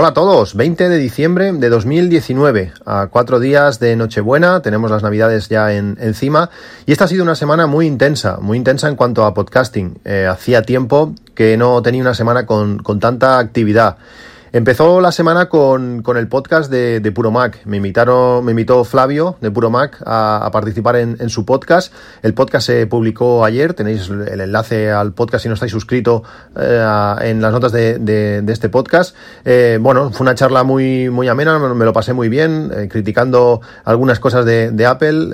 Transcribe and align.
Hola 0.00 0.10
a 0.10 0.14
todos, 0.14 0.54
20 0.54 0.90
de 0.90 0.96
diciembre 0.96 1.52
de 1.52 1.68
2019, 1.70 2.72
a 2.86 3.08
cuatro 3.10 3.40
días 3.40 3.80
de 3.80 3.96
Nochebuena, 3.96 4.62
tenemos 4.62 4.92
las 4.92 5.02
navidades 5.02 5.48
ya 5.48 5.72
encima 5.74 6.50
y 6.86 6.92
esta 6.92 7.06
ha 7.06 7.08
sido 7.08 7.24
una 7.24 7.34
semana 7.34 7.66
muy 7.66 7.88
intensa, 7.88 8.38
muy 8.40 8.56
intensa 8.56 8.86
en 8.86 8.94
cuanto 8.94 9.24
a 9.24 9.34
podcasting. 9.34 9.98
Eh, 10.04 10.28
hacía 10.30 10.62
tiempo 10.62 11.16
que 11.34 11.56
no 11.56 11.82
tenía 11.82 12.02
una 12.02 12.14
semana 12.14 12.46
con, 12.46 12.78
con 12.78 13.00
tanta 13.00 13.40
actividad. 13.40 13.96
Empezó 14.50 15.02
la 15.02 15.12
semana 15.12 15.50
con, 15.50 16.02
con 16.02 16.16
el 16.16 16.26
podcast 16.26 16.70
de, 16.70 17.12
Puro 17.14 17.30
Mac. 17.30 17.60
Me 17.66 17.76
invitaron, 17.76 18.42
me 18.42 18.52
invitó 18.52 18.82
Flavio 18.84 19.36
de 19.42 19.50
Puro 19.50 19.68
Mac 19.68 20.02
a, 20.06 20.48
participar 20.50 20.96
en, 20.96 21.28
su 21.28 21.44
podcast. 21.44 21.92
El 22.22 22.32
podcast 22.32 22.66
se 22.66 22.86
publicó 22.86 23.44
ayer. 23.44 23.74
Tenéis 23.74 24.08
el 24.08 24.40
enlace 24.40 24.90
al 24.90 25.12
podcast 25.12 25.42
si 25.42 25.48
no 25.48 25.54
estáis 25.54 25.72
suscrito 25.72 26.22
eh, 26.56 27.14
en 27.22 27.42
las 27.42 27.52
notas 27.52 27.72
de, 27.72 27.98
de, 27.98 28.42
este 28.50 28.70
podcast. 28.70 29.14
Eh, 29.44 29.78
bueno, 29.82 30.10
fue 30.12 30.24
una 30.24 30.34
charla 30.34 30.62
muy, 30.62 31.10
muy 31.10 31.28
amena. 31.28 31.58
Me 31.58 31.84
lo 31.84 31.92
pasé 31.92 32.14
muy 32.14 32.30
bien, 32.30 32.70
eh, 32.74 32.88
criticando 32.90 33.60
algunas 33.84 34.18
cosas 34.18 34.46
de, 34.46 34.86
Apple, 34.86 35.28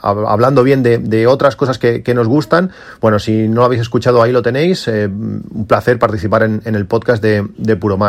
hablando 0.00 0.62
bien 0.62 0.82
de, 0.82 1.26
otras 1.26 1.54
cosas 1.54 1.78
que, 1.78 2.02
que, 2.02 2.14
nos 2.14 2.28
gustan. 2.28 2.70
Bueno, 3.02 3.18
si 3.18 3.46
no 3.48 3.56
lo 3.56 3.64
habéis 3.66 3.82
escuchado 3.82 4.22
ahí 4.22 4.32
lo 4.32 4.40
tenéis. 4.40 4.88
Un 4.88 5.66
placer 5.68 5.98
participar 5.98 6.44
en, 6.44 6.62
el 6.64 6.86
podcast 6.86 7.22
de 7.22 7.76
Puro 7.76 7.98
Mac. 7.98 8.05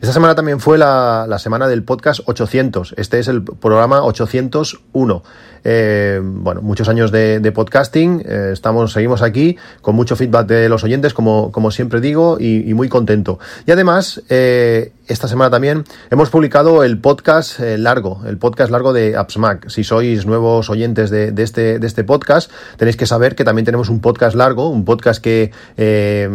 Esta 0.00 0.12
semana 0.12 0.34
también 0.34 0.60
fue 0.60 0.78
la, 0.78 1.26
la 1.28 1.38
semana 1.38 1.68
del 1.68 1.82
podcast 1.84 2.20
800. 2.26 2.94
Este 2.96 3.18
es 3.18 3.28
el 3.28 3.42
programa 3.42 4.02
801. 4.02 5.22
Eh, 5.68 6.20
bueno, 6.22 6.62
muchos 6.62 6.88
años 6.88 7.10
de, 7.10 7.52
podcasting, 7.52 8.22
eh, 8.24 8.50
estamos, 8.52 8.92
seguimos 8.92 9.20
aquí 9.20 9.56
con 9.80 9.96
mucho 9.96 10.14
feedback 10.14 10.46
de 10.46 10.68
los 10.68 10.84
oyentes, 10.84 11.12
como, 11.12 11.50
como 11.50 11.72
siempre 11.72 12.00
digo, 12.00 12.38
y, 12.38 12.72
muy 12.74 12.88
contento. 12.88 13.40
Y 13.66 13.72
además, 13.72 14.22
eh, 14.28 14.92
esta 15.08 15.28
semana 15.28 15.50
también 15.50 15.84
hemos 16.10 16.30
publicado 16.30 16.82
el 16.82 16.98
podcast 16.98 17.60
eh, 17.60 17.78
largo, 17.78 18.22
el 18.26 18.38
podcast 18.38 18.72
largo 18.72 18.92
de 18.92 19.16
AppsMac. 19.16 19.68
Si 19.68 19.84
sois 19.84 20.26
nuevos 20.26 20.68
oyentes 20.68 21.10
de, 21.10 21.30
de, 21.30 21.42
este, 21.44 21.78
de 21.78 21.86
este 21.86 22.02
podcast, 22.02 22.50
tenéis 22.76 22.96
que 22.96 23.06
saber 23.06 23.36
que 23.36 23.44
también 23.44 23.64
tenemos 23.64 23.88
un 23.88 24.00
podcast 24.00 24.34
largo, 24.34 24.68
un 24.68 24.84
podcast 24.84 25.22
que 25.22 25.52
eh, 25.76 26.28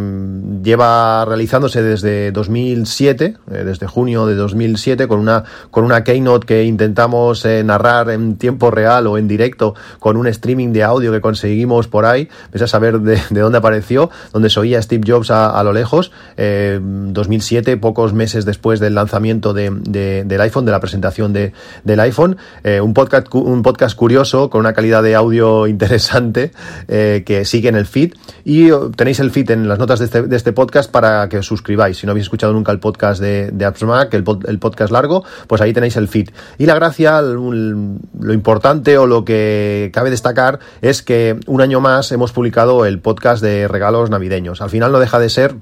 lleva 0.63 1.25
realizándose 1.25 1.83
desde 1.83 2.31
2007, 2.31 3.37
eh, 3.51 3.63
desde 3.65 3.87
junio 3.87 4.25
de 4.25 4.35
2007, 4.35 5.07
con 5.09 5.19
una, 5.19 5.43
con 5.69 5.83
una 5.83 6.05
keynote 6.05 6.45
que 6.45 6.63
intentamos 6.63 7.45
narrar 7.45 8.09
en 8.09 8.37
tiempo 8.37 8.71
real 8.71 9.07
o 9.07 9.17
en 9.17 9.20
directo 9.27 9.75
con 9.99 10.17
un 10.17 10.27
streaming 10.27 10.73
de 10.73 10.83
audio 10.83 11.11
que 11.11 11.21
conseguimos 11.21 11.87
por 11.87 12.05
ahí, 12.05 12.29
ves 12.51 12.61
a 12.61 12.67
saber 12.67 12.99
de, 12.99 13.19
de, 13.29 13.39
dónde 13.39 13.57
apareció, 13.57 14.09
donde 14.33 14.49
se 14.49 14.59
oía 14.59 14.81
Steve 14.81 15.03
Jobs 15.05 15.31
a, 15.31 15.61
lo 15.63 15.73
lejos, 15.73 16.11
eh, 16.37 16.79
2007, 16.81 17.77
pocos 17.77 18.13
meses 18.13 18.45
después 18.45 18.79
del 18.79 18.95
lanzamiento 18.95 19.53
de, 19.53 19.69
de, 19.71 20.23
del 20.25 20.41
iPhone, 20.41 20.65
de 20.65 20.71
la 20.71 20.79
presentación 20.79 21.33
de, 21.33 21.53
del 21.83 21.99
iPhone, 21.99 22.37
eh, 22.63 22.81
un, 22.81 22.93
podcast, 22.93 23.33
un 23.33 23.61
podcast 23.61 23.95
curioso 23.95 24.49
con 24.49 24.59
una 24.59 24.73
calidad 24.73 25.03
de 25.03 25.15
audio 25.15 25.67
interesante 25.67 26.51
eh, 26.87 27.23
que 27.25 27.45
sigue 27.45 27.69
en 27.69 27.75
el 27.75 27.85
feed 27.85 28.13
y 28.43 28.69
tenéis 28.95 29.19
el 29.19 29.31
feed 29.31 29.51
en 29.51 29.67
las 29.67 29.79
notas 29.79 29.99
de 29.99 30.05
este, 30.05 30.23
de 30.23 30.35
este, 30.35 30.53
podcast 30.53 30.91
para 30.91 31.29
que 31.29 31.37
os 31.37 31.45
suscribáis. 31.45 31.97
Si 31.97 32.05
no 32.05 32.11
habéis 32.11 32.25
escuchado 32.25 32.53
nunca 32.53 32.71
el 32.71 32.79
podcast 32.79 33.21
de, 33.21 33.51
de 33.51 33.65
AppsMac, 33.65 34.13
el, 34.13 34.23
podcast 34.59 34.91
largo, 34.91 35.23
pues 35.47 35.61
ahí 35.61 35.73
tenéis 35.73 35.95
el 35.97 36.07
feed. 36.07 36.29
Y 36.57 36.65
la 36.65 36.75
gracia, 36.75 37.21
lo 37.21 38.33
importante 38.33 38.97
o 38.97 39.05
lo 39.11 39.25
que 39.25 39.91
cabe 39.93 40.09
destacar 40.09 40.59
es 40.81 41.03
que 41.03 41.37
un 41.45 41.61
año 41.61 41.81
más 41.81 42.11
hemos 42.11 42.31
publicado 42.31 42.85
el 42.85 42.99
podcast 42.99 43.43
de 43.43 43.67
regalos 43.67 44.09
navideños. 44.09 44.61
Al 44.61 44.69
final 44.69 44.91
no 44.91 44.99
deja 44.99 45.19
de 45.19 45.29
ser 45.29 45.55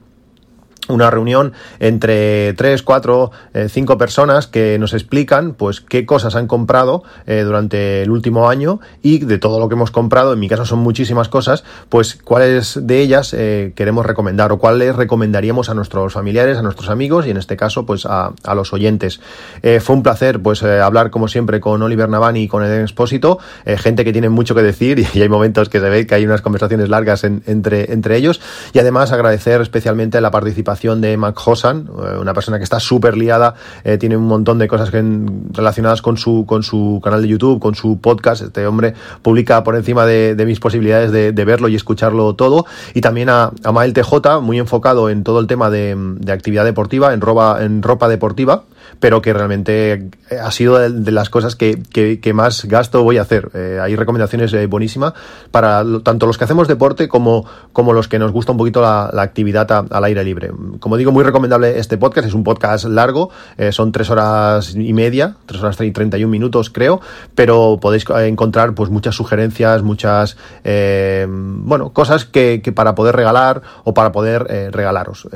una 0.90 1.10
reunión 1.10 1.54
entre 1.80 2.54
tres, 2.54 2.84
cuatro, 2.84 3.32
eh, 3.54 3.68
cinco 3.70 3.98
personas 3.98 4.48
que 4.48 4.78
nos 4.80 4.94
explican 4.94 5.54
pues 5.54 5.82
qué 5.82 6.06
cosas 6.06 6.36
han 6.36 6.48
comprado 6.48 7.04
eh, 7.28 7.44
durante 7.46 8.02
el 8.02 8.12
último 8.12 8.50
año 8.50 8.80
y 9.02 9.20
de 9.20 9.38
todo 9.38 9.60
lo 9.60 9.70
que 9.70 9.76
hemos 9.76 9.92
comprado, 9.92 10.34
en 10.34 10.40
mi 10.40 10.50
caso 10.50 10.66
son 10.66 10.80
muchísimas 10.80 11.30
cosas, 11.30 11.64
pues 11.90 12.16
cuáles 12.16 12.80
de 12.82 13.02
ellas 13.02 13.34
eh, 13.34 13.74
queremos 13.76 14.06
recomendar 14.06 14.52
o 14.52 14.58
cuáles 14.58 14.96
recomendaríamos 14.96 15.70
a 15.70 15.74
nuestros 15.74 16.14
familiares, 16.14 16.58
a 16.58 16.62
nuestros 16.62 16.90
amigos 16.90 17.28
y 17.28 17.32
en 17.32 17.38
este 17.38 17.56
caso 17.56 17.86
pues 17.86 18.06
a, 18.06 18.34
a 18.44 18.56
los 18.56 18.74
oyentes. 18.74 19.20
Eh, 19.62 19.80
fue 19.80 19.96
un 19.96 20.04
placer 20.04 20.42
pues 20.42 20.64
hablar 20.64 21.12
como 21.12 21.28
siempre 21.28 21.60
con 21.60 21.82
Oliver 21.82 22.10
Navani 22.10 22.44
y 22.44 22.48
con 22.48 22.64
Eden 22.64 22.82
Expósito, 22.82 23.40
gente 23.66 24.04
que 24.04 24.12
tiene 24.12 24.30
mucho 24.30 24.56
que 24.56 24.64
decir 24.64 25.00
y, 25.00 25.22
hay 25.22 25.30
momentos 25.30 25.70
que 25.70 25.80
se 25.80 25.90
ve 25.90 26.08
que 26.08 26.16
hay 26.16 26.26
unas 26.26 26.42
conversaciones 26.42 26.90
largas 26.90 27.24
en, 27.24 27.44
entre, 27.46 27.94
entre 27.94 28.16
ellos 28.16 28.42
y 28.74 28.80
además 28.80 29.12
agradecer 29.12 29.62
especialmente 29.62 30.20
la 30.22 30.32
participación 30.32 30.79
de 30.80 31.18
Mac 31.18 31.38
Hosan, 31.46 31.90
una 32.20 32.34
persona 32.34 32.58
que 32.58 32.64
está 32.64 32.80
súper 32.80 33.18
liada, 33.18 33.56
eh, 33.84 33.98
tiene 33.98 34.16
un 34.16 34.26
montón 34.26 34.58
de 34.60 34.68
cosas 34.68 34.90
que, 34.92 35.04
relacionadas 35.52 36.02
con 36.02 36.18
su, 36.18 36.46
con 36.48 36.64
su 36.64 37.02
canal 37.04 37.22
de 37.22 37.28
YouTube, 37.28 37.60
con 37.60 37.76
su 37.76 38.00
podcast. 38.00 38.44
Este 38.44 38.66
hombre 38.66 38.94
publica 39.22 39.64
por 39.64 39.76
encima 39.76 40.06
de, 40.06 40.36
de 40.36 40.46
mis 40.46 40.60
posibilidades 40.60 41.12
de, 41.12 41.34
de, 41.34 41.46
verlo 41.46 41.68
y 41.68 41.76
escucharlo 41.76 42.34
todo. 42.34 42.66
Y 42.94 43.02
también 43.02 43.30
a, 43.30 43.52
a 43.64 43.72
Mael 43.74 43.94
TJ, 43.94 44.40
muy 44.42 44.58
enfocado 44.58 45.10
en 45.10 45.24
todo 45.24 45.40
el 45.40 45.48
tema 45.48 45.70
de, 45.70 45.96
de 45.98 46.32
actividad 46.32 46.64
deportiva, 46.64 47.14
en 47.14 47.20
ropa, 47.20 47.58
en 47.62 47.84
ropa 47.84 48.08
deportiva 48.08 48.64
pero 49.00 49.22
que 49.22 49.34
realmente 49.34 50.10
ha 50.42 50.52
sido 50.52 50.78
de, 50.78 51.12
las 51.12 51.30
cosas 51.30 51.56
que, 51.56 51.82
que, 51.92 52.20
que, 52.20 52.34
más 52.34 52.66
gasto 52.66 53.04
voy 53.04 53.18
a 53.18 53.22
hacer. 53.22 53.50
Eh, 53.54 53.80
hay 53.82 53.96
recomendaciones 53.96 54.54
eh, 54.54 54.66
buenísimas 54.68 55.14
para 55.52 55.84
tanto 56.04 56.26
los 56.26 56.38
que 56.38 56.44
hacemos 56.44 56.68
deporte 56.68 57.08
como, 57.08 57.46
como 57.74 57.94
los 57.94 58.08
que 58.08 58.20
nos 58.20 58.32
gusta 58.32 58.52
un 58.52 58.58
poquito 58.58 58.82
la, 58.82 59.10
la 59.14 59.22
actividad 59.22 59.72
a, 59.72 59.86
al 59.90 60.04
aire 60.04 60.24
libre. 60.24 60.52
Como 60.80 60.98
digo, 60.98 61.12
muy 61.12 61.24
recomendable 61.24 61.80
este 61.80 61.98
podcast. 61.98 62.28
Es 62.28 62.34
un 62.34 62.44
podcast 62.44 62.86
largo, 62.86 63.30
eh, 63.58 63.72
son 63.72 63.92
tres 63.92 64.10
horas 64.10 64.76
y 64.76 64.94
media, 64.94 65.36
tres 65.46 65.62
horas 65.62 65.80
y 65.82 65.92
treinta 65.92 66.18
y 66.18 66.24
un 66.24 66.32
minutos 66.32 66.70
creo, 66.70 67.02
pero 67.36 67.80
podéis 67.82 68.06
encontrar 68.10 68.74
pues 68.74 68.90
muchas 68.90 69.16
sugerencias, 69.16 69.84
muchas 69.84 70.38
eh, 70.64 71.26
bueno 71.30 71.92
cosas 71.92 72.26
que, 72.26 72.62
que, 72.64 72.72
para 72.72 72.96
poder 72.96 73.16
regalar 73.16 73.62
o 73.84 73.94
para 73.94 74.12
poder 74.12 74.48
eh, 74.50 74.70
regalaros. 74.72 75.28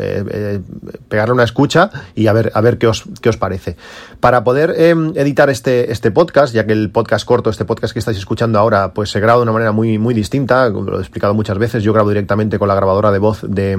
pegarle 1.07 1.33
una 1.33 1.43
escucha 1.43 1.89
y 2.15 2.27
a 2.27 2.33
ver 2.33 2.51
a 2.53 2.61
ver 2.61 2.77
qué 2.77 2.87
os, 2.87 3.03
qué 3.21 3.29
os 3.29 3.32
parece. 3.37 3.75
Para 4.19 4.43
poder 4.43 4.73
eh, 4.77 4.95
editar 5.15 5.49
este, 5.49 5.91
este 5.91 6.11
podcast, 6.11 6.53
ya 6.53 6.65
que 6.65 6.73
el 6.73 6.89
podcast 6.89 7.25
corto, 7.25 7.49
este 7.49 7.65
podcast 7.65 7.93
que 7.93 7.99
estáis 7.99 8.17
escuchando 8.17 8.59
ahora, 8.59 8.93
pues 8.93 9.09
se 9.09 9.19
graba 9.19 9.39
de 9.39 9.43
una 9.43 9.51
manera 9.51 9.71
muy, 9.71 9.97
muy 9.97 10.13
distinta, 10.13 10.69
lo 10.69 10.97
he 10.97 11.01
explicado 11.01 11.33
muchas 11.33 11.57
veces, 11.57 11.83
yo 11.83 11.93
grabo 11.93 12.09
directamente 12.09 12.59
con 12.59 12.67
la 12.67 12.75
grabadora 12.75 13.11
de 13.11 13.19
voz 13.19 13.41
de, 13.47 13.77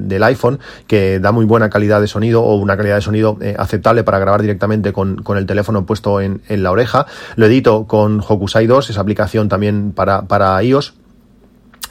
del 0.00 0.22
iPhone, 0.24 0.58
que 0.86 1.20
da 1.20 1.32
muy 1.32 1.44
buena 1.44 1.70
calidad 1.70 2.00
de 2.00 2.08
sonido 2.08 2.42
o 2.42 2.56
una 2.56 2.76
calidad 2.76 2.96
de 2.96 3.02
sonido 3.02 3.38
eh, 3.40 3.54
aceptable 3.58 4.04
para 4.04 4.18
grabar 4.18 4.42
directamente 4.42 4.92
con, 4.92 5.16
con 5.16 5.38
el 5.38 5.46
teléfono 5.46 5.86
puesto 5.86 6.20
en, 6.20 6.42
en, 6.48 6.62
la 6.62 6.70
oreja. 6.70 7.06
Lo 7.36 7.46
edito 7.46 7.86
con 7.86 8.20
Hokusai 8.20 8.66
2, 8.66 8.90
esa 8.90 9.00
aplicación 9.00 9.48
también 9.48 9.92
para, 9.92 10.22
para 10.22 10.62
iOS 10.62 10.94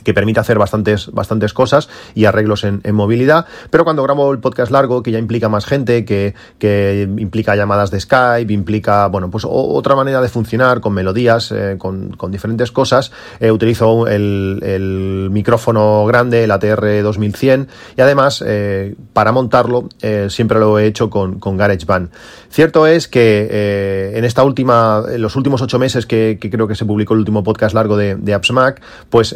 que 0.04 0.14
permite 0.14 0.40
hacer 0.40 0.58
bastantes, 0.58 1.12
bastantes 1.12 1.54
cosas 1.54 1.90
y 2.16 2.26
arreglos 2.26 2.64
en, 2.64 2.82
en, 2.84 2.96
movilidad, 2.96 3.46
pero 3.70 3.84
cuando 3.84 4.04
grabo 4.04 4.32
el 4.32 4.40
podcast 4.40 4.72
largo, 4.72 5.04
que 5.04 5.12
ya 5.12 5.20
implica 5.20 5.50
más 5.50 5.66
gente, 5.66 6.06
que, 6.06 6.34
que 6.60 7.08
implica 7.18 7.56
llamadas 7.56 7.92
de 7.92 8.00
Skype, 8.00 8.52
implica, 8.52 9.08
bueno, 9.08 9.30
pues 9.30 9.46
otra 9.48 9.96
manera 9.96 10.22
de 10.22 10.30
funcionar 10.30 10.82
con 10.82 10.94
melodías, 10.94 11.52
eh, 11.52 11.76
con, 11.78 12.12
con, 12.12 12.32
diferentes 12.32 12.72
cosas, 12.72 13.12
eh, 13.40 13.52
utilizo 13.52 14.08
el, 14.08 14.60
el, 14.64 15.30
micrófono 15.32 16.06
grande, 16.06 16.44
el 16.44 16.52
ATR 16.52 17.04
2100, 17.04 17.68
y 17.98 18.02
además, 18.02 18.44
eh, 18.46 18.96
para 19.14 19.32
montarlo, 19.32 19.90
siempre 20.30 20.60
lo 20.60 20.80
he 20.80 20.86
hecho 20.86 21.10
con, 21.10 21.40
con 21.40 21.58
GarageBand. 21.58 22.10
Cierto 22.50 22.88
es 22.88 23.08
que 23.08 24.12
en 24.16 24.26
esta 24.26 24.44
última, 24.44 25.04
en 25.12 25.22
los 25.22 25.36
últimos 25.36 25.62
ocho 25.62 25.80
meses 25.80 26.06
que, 26.06 26.38
creo 26.40 26.68
que 26.68 26.76
se 26.76 26.86
publicó 26.86 27.14
el 27.14 27.20
último 27.20 27.44
podcast 27.44 27.74
largo 27.74 27.96
de, 27.98 28.16
de 28.16 28.34
AppsMac, 28.34 28.82
pues 29.10 29.34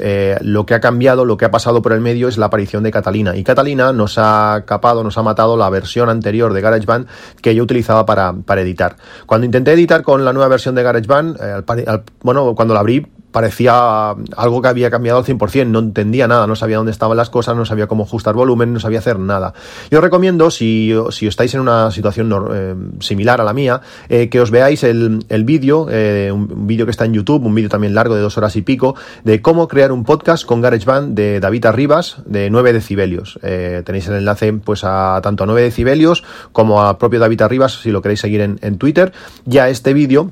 que 0.63 0.75
ha 0.75 0.79
cambiado, 0.79 1.25
lo 1.25 1.37
que 1.37 1.45
ha 1.45 1.49
pasado 1.49 1.81
por 1.81 1.91
el 1.91 2.01
medio 2.01 2.27
es 2.27 2.37
la 2.37 2.45
aparición 2.45 2.83
de 2.83 2.91
Catalina. 2.91 3.35
Y 3.35 3.43
Catalina 3.43 3.91
nos 3.93 4.19
ha 4.19 4.63
capado, 4.67 5.03
nos 5.03 5.17
ha 5.17 5.23
matado 5.23 5.57
la 5.57 5.71
versión 5.71 6.07
anterior 6.09 6.53
de 6.53 6.61
GarageBand 6.61 7.07
que 7.41 7.55
yo 7.55 7.63
utilizaba 7.63 8.05
para, 8.05 8.33
para 8.33 8.61
editar. 8.61 8.95
Cuando 9.25 9.45
intenté 9.45 9.73
editar 9.73 10.03
con 10.03 10.23
la 10.23 10.33
nueva 10.33 10.49
versión 10.49 10.75
de 10.75 10.83
GarageBand, 10.83 11.41
eh, 11.41 11.63
al, 11.87 12.03
bueno, 12.21 12.53
cuando 12.53 12.75
la 12.75 12.81
abrí, 12.81 13.07
parecía 13.35 14.11
algo 14.37 14.61
que 14.61 14.69
había 14.69 14.89
cambiado 14.89 15.19
al 15.19 15.25
100%, 15.25 15.67
no 15.67 15.79
entendía 15.79 16.25
nada, 16.25 16.47
no 16.47 16.55
sabía 16.55 16.77
dónde 16.77 16.93
estaban 16.93 17.17
las 17.17 17.29
cosas, 17.29 17.53
no 17.57 17.65
sabía 17.65 17.85
cómo 17.85 18.05
ajustar 18.05 18.33
volumen, 18.33 18.71
no 18.71 18.79
sabía 18.79 18.99
hacer 18.99 19.19
nada. 19.19 19.53
Yo 19.91 19.97
os 19.97 20.03
recomiendo, 20.05 20.49
si, 20.49 20.93
si 21.09 21.27
estáis 21.27 21.53
en 21.53 21.59
una 21.59 21.91
situación 21.91 22.33
eh, 22.53 22.75
similar 23.01 23.41
a 23.41 23.43
la 23.43 23.51
mía, 23.51 23.81
eh, 24.07 24.29
que 24.29 24.39
os 24.39 24.51
veáis 24.51 24.85
el, 24.85 25.25
el 25.27 25.43
vídeo, 25.43 25.87
eh, 25.91 26.31
un 26.31 26.65
vídeo 26.65 26.85
que 26.85 26.91
está 26.91 27.03
en 27.03 27.13
YouTube, 27.13 27.45
un 27.45 27.53
vídeo 27.53 27.67
también 27.67 27.93
largo 27.93 28.15
de 28.15 28.21
dos 28.21 28.37
horas 28.37 28.55
y 28.55 28.61
pico, 28.61 28.95
de 29.25 29.41
cómo 29.41 29.67
crear 29.67 29.91
un 29.91 30.05
podcast 30.05 30.45
con 30.45 30.61
GarageBand 30.61 31.13
de 31.13 31.41
David 31.41 31.65
Arribas 31.65 32.19
de 32.25 32.49
9 32.49 32.71
decibelios. 32.71 33.37
tenéis 33.41 34.07
el 34.07 34.15
enlace 34.15 34.53
pues 34.53 34.85
a 34.85 35.19
tanto 35.21 35.43
a 35.43 35.47
9 35.47 35.61
decibelios 35.61 36.23
como 36.53 36.83
a 36.83 36.97
propio 36.97 37.19
David 37.19 37.41
Arribas, 37.41 37.81
si 37.81 37.91
lo 37.91 38.01
queréis 38.01 38.21
seguir 38.21 38.39
en, 38.39 38.59
en 38.61 38.77
Twitter, 38.77 39.11
ya 39.43 39.67
este 39.67 39.93
vídeo 39.93 40.31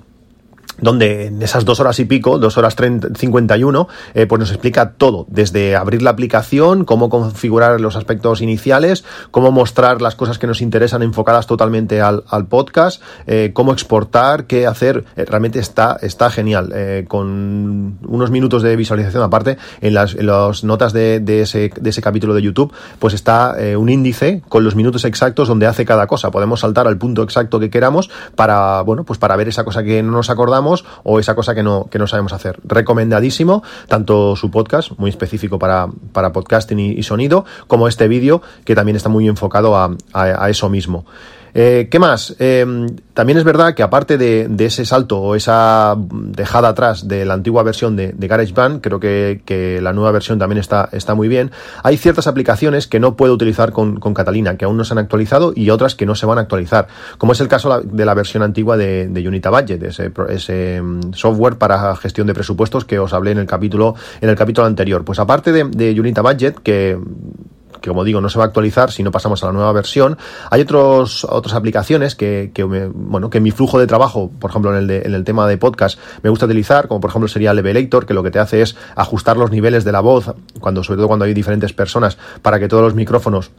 donde 0.80 1.28
en 1.28 1.42
esas 1.42 1.66
dos 1.66 1.80
horas 1.80 2.00
y 2.00 2.06
pico, 2.06 2.40
dos 2.40 2.58
horas 2.58 2.76
51, 2.76 3.88
eh, 4.14 4.26
pues 4.26 4.40
nos 4.40 4.52
explica 4.52 4.92
todo, 4.92 5.26
desde 5.30 5.76
abrir 5.76 6.02
la 6.02 6.12
aplicación, 6.12 6.86
cómo 6.86 7.10
configurar 7.10 7.80
los 7.80 7.96
aspectos 7.96 8.42
iniciales, 8.42 9.04
cómo 9.32 9.52
mostrar 9.52 10.02
las 10.02 10.16
cosas 10.16 10.40
que 10.40 10.48
nos 10.48 10.62
interesan 10.62 11.04
enfocadas 11.04 11.48
totalmente 11.48 12.02
al, 12.02 12.24
podcast, 12.50 13.02
eh, 13.28 13.52
cómo 13.54 13.72
exportar, 13.72 14.46
qué 14.46 14.68
hacer, 14.68 15.06
eh, 15.16 15.26
realmente 15.26 15.60
está, 15.60 15.98
está 16.02 16.30
genial, 16.30 16.74
con 17.08 18.00
unos 18.06 18.32
minutos 18.32 18.64
de 18.64 18.76
visualización 18.76 19.24
aparte, 19.24 19.58
en 19.82 19.94
las, 19.94 20.16
notas 20.64 20.94
de, 20.94 21.20
de, 21.20 21.42
ese, 21.42 21.72
de 21.80 21.90
ese 21.90 22.02
capítulo 22.02 22.34
de 22.34 22.42
YouTube, 22.42 22.74
pues 23.00 23.14
está 23.14 23.56
un 23.78 23.90
índice 23.90 24.42
con 24.50 24.64
los 24.64 24.76
minutos 24.76 25.06
exactos 25.06 25.48
donde 25.48 25.68
hace 25.68 25.86
cada 25.86 26.08
cosa, 26.08 26.32
podemos 26.32 26.60
saltar 26.62 26.88
al 26.88 26.98
punto 26.98 27.24
exacto 27.24 27.60
que 27.60 27.70
queramos 27.70 28.10
para, 28.36 28.82
bueno, 28.82 29.04
pues 29.04 29.20
para 29.20 29.36
ver 29.36 29.48
esa 29.48 29.64
cosa 29.64 29.84
que 29.84 30.04
no 30.04 30.12
nos 30.12 30.30
acordamos, 30.30 30.63
o 31.04 31.20
esa 31.20 31.36
cosa 31.36 31.54
que 31.54 31.64
no, 31.64 31.88
que 31.90 32.00
no 32.00 32.08
sabemos 32.08 32.34
hacer. 32.34 32.60
Recomendadísimo, 32.64 33.64
tanto 33.88 34.36
su 34.36 34.52
podcast, 34.52 34.92
muy 34.98 35.10
específico 35.10 35.60
para, 35.60 35.88
para 36.12 36.32
podcasting 36.32 36.80
y, 36.80 37.04
sonido, 37.04 37.46
como 37.68 37.88
este 37.88 38.08
vídeo, 38.08 38.42
que 38.66 38.76
también 38.76 38.96
está 38.96 39.10
muy 39.10 39.28
enfocado 39.28 39.76
a 39.78 40.50
eso 40.50 40.70
mismo. 40.70 41.06
Eh, 41.56 41.88
¿Qué 41.92 42.00
más? 42.00 42.36
Eh, 42.40 42.66
también 43.14 43.38
es 43.38 43.44
verdad 43.44 43.76
que 43.76 43.84
aparte 43.84 44.18
de, 44.18 44.50
ese 44.66 44.86
salto 44.86 45.22
o 45.22 45.36
esa 45.36 45.96
dejada 45.98 46.70
atrás 46.70 47.08
de 47.08 47.26
la 47.26 47.36
antigua 47.36 47.62
versión 47.62 47.96
de, 47.96 48.12
de 48.12 48.28
GarageBand, 48.28 48.82
creo 48.82 49.00
que, 49.00 49.80
la 49.82 49.94
nueva 49.94 50.12
versión 50.12 50.40
también 50.40 50.58
está, 50.58 50.90
está 50.92 51.14
muy 51.14 51.28
bien, 51.28 51.52
hay 51.84 51.98
ciertas 51.98 52.26
aplicaciones 52.28 52.88
que 52.88 53.00
no 53.00 53.16
puedo 53.16 53.34
utilizar 53.34 53.72
con, 53.72 54.00
Catalina, 54.14 54.58
que 54.58 54.66
aún 54.66 54.78
no 54.78 54.84
se 54.84 54.94
han 54.94 55.00
actualizado 55.00 55.54
y 55.56 55.70
otras 55.70 55.96
que 55.96 56.06
no 56.06 56.16
se 56.16 56.26
van 56.26 56.38
a 56.38 56.42
actualizar, 56.42 56.88
como 57.18 57.34
es 57.34 57.40
el 57.40 57.48
caso 57.48 57.82
de 57.82 58.06
la 58.06 58.14
versión 58.14 58.42
antigua 58.42 58.78
de, 58.78 59.08
de 59.08 59.28
Unita 59.28 59.50
Budget, 59.50 59.84
ese, 59.84 60.12
ese 60.30 60.82
mm, 60.82 61.14
software 61.14 61.58
para 61.58 61.96
gestión 61.96 62.28
de 62.28 62.34
presupuestos 62.34 62.86
que 62.86 63.00
os 63.00 63.14
hablé 63.14 63.32
en 63.32 63.40
el 63.40 63.46
capítulo, 63.46 63.96
en 64.22 64.30
el 64.30 64.36
capítulo 64.36 64.66
anterior. 64.66 65.04
Pues 65.04 65.20
aparte 65.20 65.52
de, 65.52 65.66
de 65.66 66.00
Unita 66.00 66.22
Budget, 66.22 66.60
que 66.60 66.98
que 67.84 67.90
como 67.90 68.06
digo 68.06 68.22
no 68.22 68.30
se 68.30 68.40
va 68.40 68.46
a 68.46 68.48
actualizar 68.48 68.92
si 68.92 69.04
no 69.04 69.12
pasamos 69.12 69.44
a 69.44 69.48
la 69.48 69.52
nueva 69.52 69.74
versión. 69.74 70.18
Hay 70.50 70.62
otros, 70.62 71.26
otras 71.26 71.54
aplicaciones 71.54 72.16
que, 72.16 72.52
bueno, 72.96 73.30
que 73.30 73.42
mi 73.42 73.52
flujo 73.52 73.78
de 73.78 73.86
trabajo, 73.86 74.32
por 74.40 74.50
ejemplo 74.50 74.76
en 74.76 74.90
el, 74.90 74.90
en 74.90 75.14
el 75.14 75.26
tema 75.26 75.46
de 75.48 75.58
podcast, 75.58 76.00
me 76.24 76.30
gusta 76.30 76.46
utilizar, 76.46 76.88
como 76.88 77.02
por 77.02 77.10
ejemplo 77.10 77.28
sería 77.28 77.54
Levelator, 77.54 78.06
que 78.06 78.14
lo 78.14 78.24
que 78.24 78.32
te 78.32 78.40
hace 78.40 78.62
es 78.62 78.78
ajustar 78.96 79.36
los 79.36 79.52
niveles 79.52 79.84
de 79.84 79.92
la 79.92 80.00
voz, 80.00 80.34
cuando, 80.62 80.82
sobre 80.82 80.98
todo 80.98 81.08
cuando 81.08 81.26
hay 81.26 81.34
diferentes 81.34 81.74
personas, 81.74 82.18
para 82.42 82.58
que 82.58 82.70
todos 82.70 82.84
los 82.84 82.96
micrófonos 82.96 83.52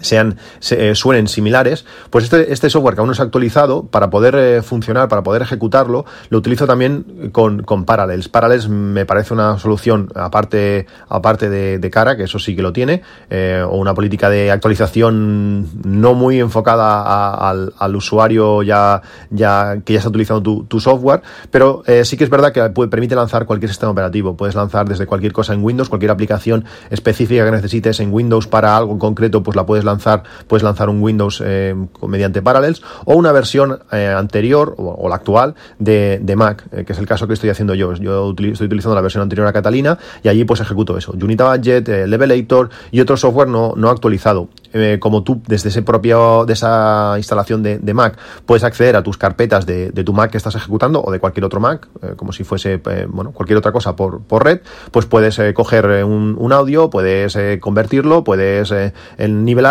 sean 0.00 0.36
se, 0.58 0.90
eh, 0.90 0.94
suenen 0.94 1.28
similares, 1.28 1.84
pues 2.10 2.24
este, 2.24 2.52
este 2.52 2.70
software 2.70 2.94
que 2.94 3.00
aún 3.00 3.10
no 3.10 3.16
ha 3.18 3.22
actualizado, 3.22 3.84
para 3.84 4.10
poder 4.10 4.34
eh, 4.34 4.62
funcionar, 4.62 5.08
para 5.08 5.22
poder 5.22 5.42
ejecutarlo, 5.42 6.04
lo 6.28 6.38
utilizo 6.38 6.66
también 6.66 7.30
con, 7.32 7.62
con 7.62 7.84
Parallels. 7.84 8.28
Parallels 8.28 8.68
me 8.68 9.06
parece 9.06 9.34
una 9.34 9.58
solución 9.58 10.08
aparte, 10.14 10.86
aparte 11.08 11.48
de, 11.50 11.78
de 11.78 11.90
cara, 11.90 12.16
que 12.16 12.24
eso 12.24 12.38
sí 12.38 12.56
que 12.56 12.62
lo 12.62 12.72
tiene, 12.72 13.02
eh, 13.28 13.64
o 13.66 13.76
una 13.76 13.94
política 13.94 14.30
de 14.30 14.50
actualización 14.50 15.68
no 15.84 16.14
muy 16.14 16.40
enfocada 16.40 17.34
al, 17.48 17.72
al, 17.78 17.96
usuario 17.96 18.62
ya, 18.62 19.02
ya 19.30 19.78
que 19.84 19.94
ya 19.94 19.98
está 19.98 20.08
utilizando 20.08 20.42
tu, 20.42 20.64
tu 20.64 20.80
software, 20.80 21.22
pero 21.50 21.82
sí 22.04 22.16
que 22.16 22.24
es 22.24 22.30
verdad 22.30 22.52
que 22.52 22.70
puede, 22.70 22.88
permite 22.88 23.14
lanzar 23.14 23.46
cualquier 23.46 23.70
sistema 23.70 23.92
operativo. 23.92 24.36
Puedes 24.36 24.54
lanzar 24.54 24.88
desde 24.88 25.06
cualquier 25.06 25.32
cosa 25.32 25.54
en 25.54 25.62
Windows, 25.62 25.88
cualquier 25.88 26.10
aplicación 26.10 26.64
específica 26.90 27.44
que 27.44 27.50
necesites 27.50 28.00
en 28.00 28.12
Windows 28.12 28.46
para 28.46 28.76
algo 28.76 28.92
en 28.92 28.98
concreto, 28.98 29.42
pues 29.42 29.56
la 29.56 29.66
puedes 29.66 29.84
lanzar, 29.84 29.89
puedes 30.46 30.62
lanzar 30.62 30.88
un 30.88 31.02
Windows 31.02 31.42
eh, 31.44 31.74
mediante 32.06 32.42
Parallels 32.42 32.82
o 33.04 33.14
una 33.14 33.32
versión 33.32 33.80
eh, 33.92 34.06
anterior 34.06 34.74
o, 34.78 35.08
la 35.08 35.16
actual 35.16 35.54
de, 35.78 36.34
Mac, 36.36 36.64
eh, 36.72 36.84
que 36.84 36.92
es 36.92 36.98
el 36.98 37.06
caso 37.06 37.26
que 37.26 37.34
estoy 37.34 37.50
haciendo 37.50 37.74
yo. 37.74 37.94
Yo 37.94 38.30
estoy 38.30 38.66
utilizando 38.66 38.94
la 38.94 39.00
versión 39.00 39.22
anterior 39.22 39.46
a 39.46 39.52
Catalina 39.52 39.98
y 40.22 40.28
allí 40.28 40.44
pues 40.44 40.60
ejecuto 40.60 40.96
eso. 40.96 41.12
Unita 41.12 41.54
Budget, 41.54 41.88
Levelator 41.88 42.70
y 42.90 43.00
otro 43.00 43.16
software 43.16 43.48
no, 43.48 43.74
no 43.76 43.90
actualizado. 43.90 44.48
Como 45.00 45.22
tú 45.22 45.42
desde 45.46 45.70
ese 45.70 45.82
propio, 45.82 46.44
de 46.46 46.52
esa 46.52 47.14
instalación 47.16 47.62
de, 47.62 47.94
Mac 47.94 48.16
puedes 48.46 48.62
acceder 48.62 48.94
a 48.96 49.02
tus 49.02 49.16
carpetas 49.16 49.66
de, 49.66 49.90
tu 49.90 50.12
Mac 50.12 50.30
que 50.30 50.36
estás 50.36 50.54
ejecutando 50.54 51.02
o 51.02 51.10
de 51.10 51.18
cualquier 51.18 51.44
otro 51.44 51.60
Mac, 51.60 51.88
como 52.16 52.32
si 52.32 52.44
fuese 52.44 52.80
bueno, 53.08 53.32
cualquier 53.32 53.58
otra 53.58 53.72
cosa 53.72 53.96
por, 53.96 54.22
por 54.22 54.44
red, 54.44 54.60
pues 54.90 55.06
puedes 55.06 55.40
coger 55.54 56.04
un, 56.04 56.52
audio, 56.52 56.90
puedes 56.90 57.38
convertirlo, 57.60 58.24
puedes 58.24 58.72
nivelar 59.18 59.70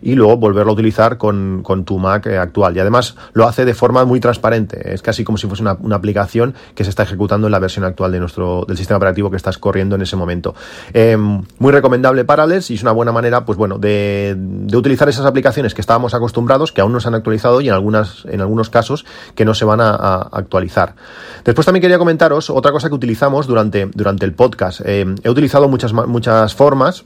y 0.00 0.14
luego 0.14 0.36
volverlo 0.36 0.70
a 0.70 0.74
utilizar 0.74 1.18
con, 1.18 1.62
tu 1.84 1.98
Mac 1.98 2.26
eh, 2.26 2.38
actual. 2.38 2.76
Y 2.76 2.80
además 2.80 3.16
lo 3.32 3.46
hace 3.46 3.64
de 3.64 3.74
forma 3.74 4.04
muy 4.04 4.20
transparente. 4.20 4.94
Es 4.94 5.02
casi 5.02 5.24
como 5.24 5.38
si 5.38 5.46
fuese 5.46 5.62
una, 5.62 5.96
aplicación 5.96 6.54
que 6.74 6.84
se 6.84 6.90
está 6.90 7.02
ejecutando 7.02 7.46
en 7.48 7.52
la 7.52 7.58
versión 7.58 7.84
actual 7.84 8.12
de 8.12 8.20
nuestro, 8.20 8.64
del 8.66 8.76
sistema 8.76 8.96
operativo 8.96 9.30
que 9.30 9.36
estás 9.36 9.58
corriendo 9.58 9.96
en 9.96 10.02
ese 10.02 10.16
momento. 10.16 10.54
Em, 10.92 11.42
muy 11.58 11.72
recomendable 11.72 12.24
Parallels 12.24 12.70
y 12.70 12.74
es 12.74 12.82
una 12.82 12.92
buena 12.92 13.12
manera, 13.12 13.44
pues 13.44 13.58
bueno, 13.58 13.78
de, 13.78 14.36
utilizar 14.72 15.08
esas 15.08 15.26
aplicaciones 15.26 15.74
que 15.74 15.80
estábamos 15.80 16.14
acostumbrados, 16.14 16.72
que 16.72 16.80
aún 16.80 16.92
no 16.92 17.00
se 17.00 17.08
han 17.08 17.14
actualizado 17.14 17.60
y 17.60 17.68
en, 17.68 17.74
algunas, 17.74 18.24
en 18.26 18.40
algunos 18.40 18.70
casos 18.70 19.04
que 19.34 19.44
no 19.44 19.54
se 19.54 19.64
van 19.64 19.80
a, 19.80 19.90
actualizar. 20.32 20.94
Después 21.44 21.64
también 21.64 21.82
quería 21.82 21.98
comentaros 21.98 22.50
otra 22.50 22.72
cosa 22.72 22.88
que 22.88 22.94
utilizamos 22.94 23.46
durante, 23.46 23.86
durante 23.86 24.24
el 24.24 24.32
podcast. 24.32 24.80
Em, 24.84 25.16
he 25.22 25.30
utilizado 25.30 25.68
muchas, 25.68 25.92
muchas 25.92 26.54
formas 26.54 27.04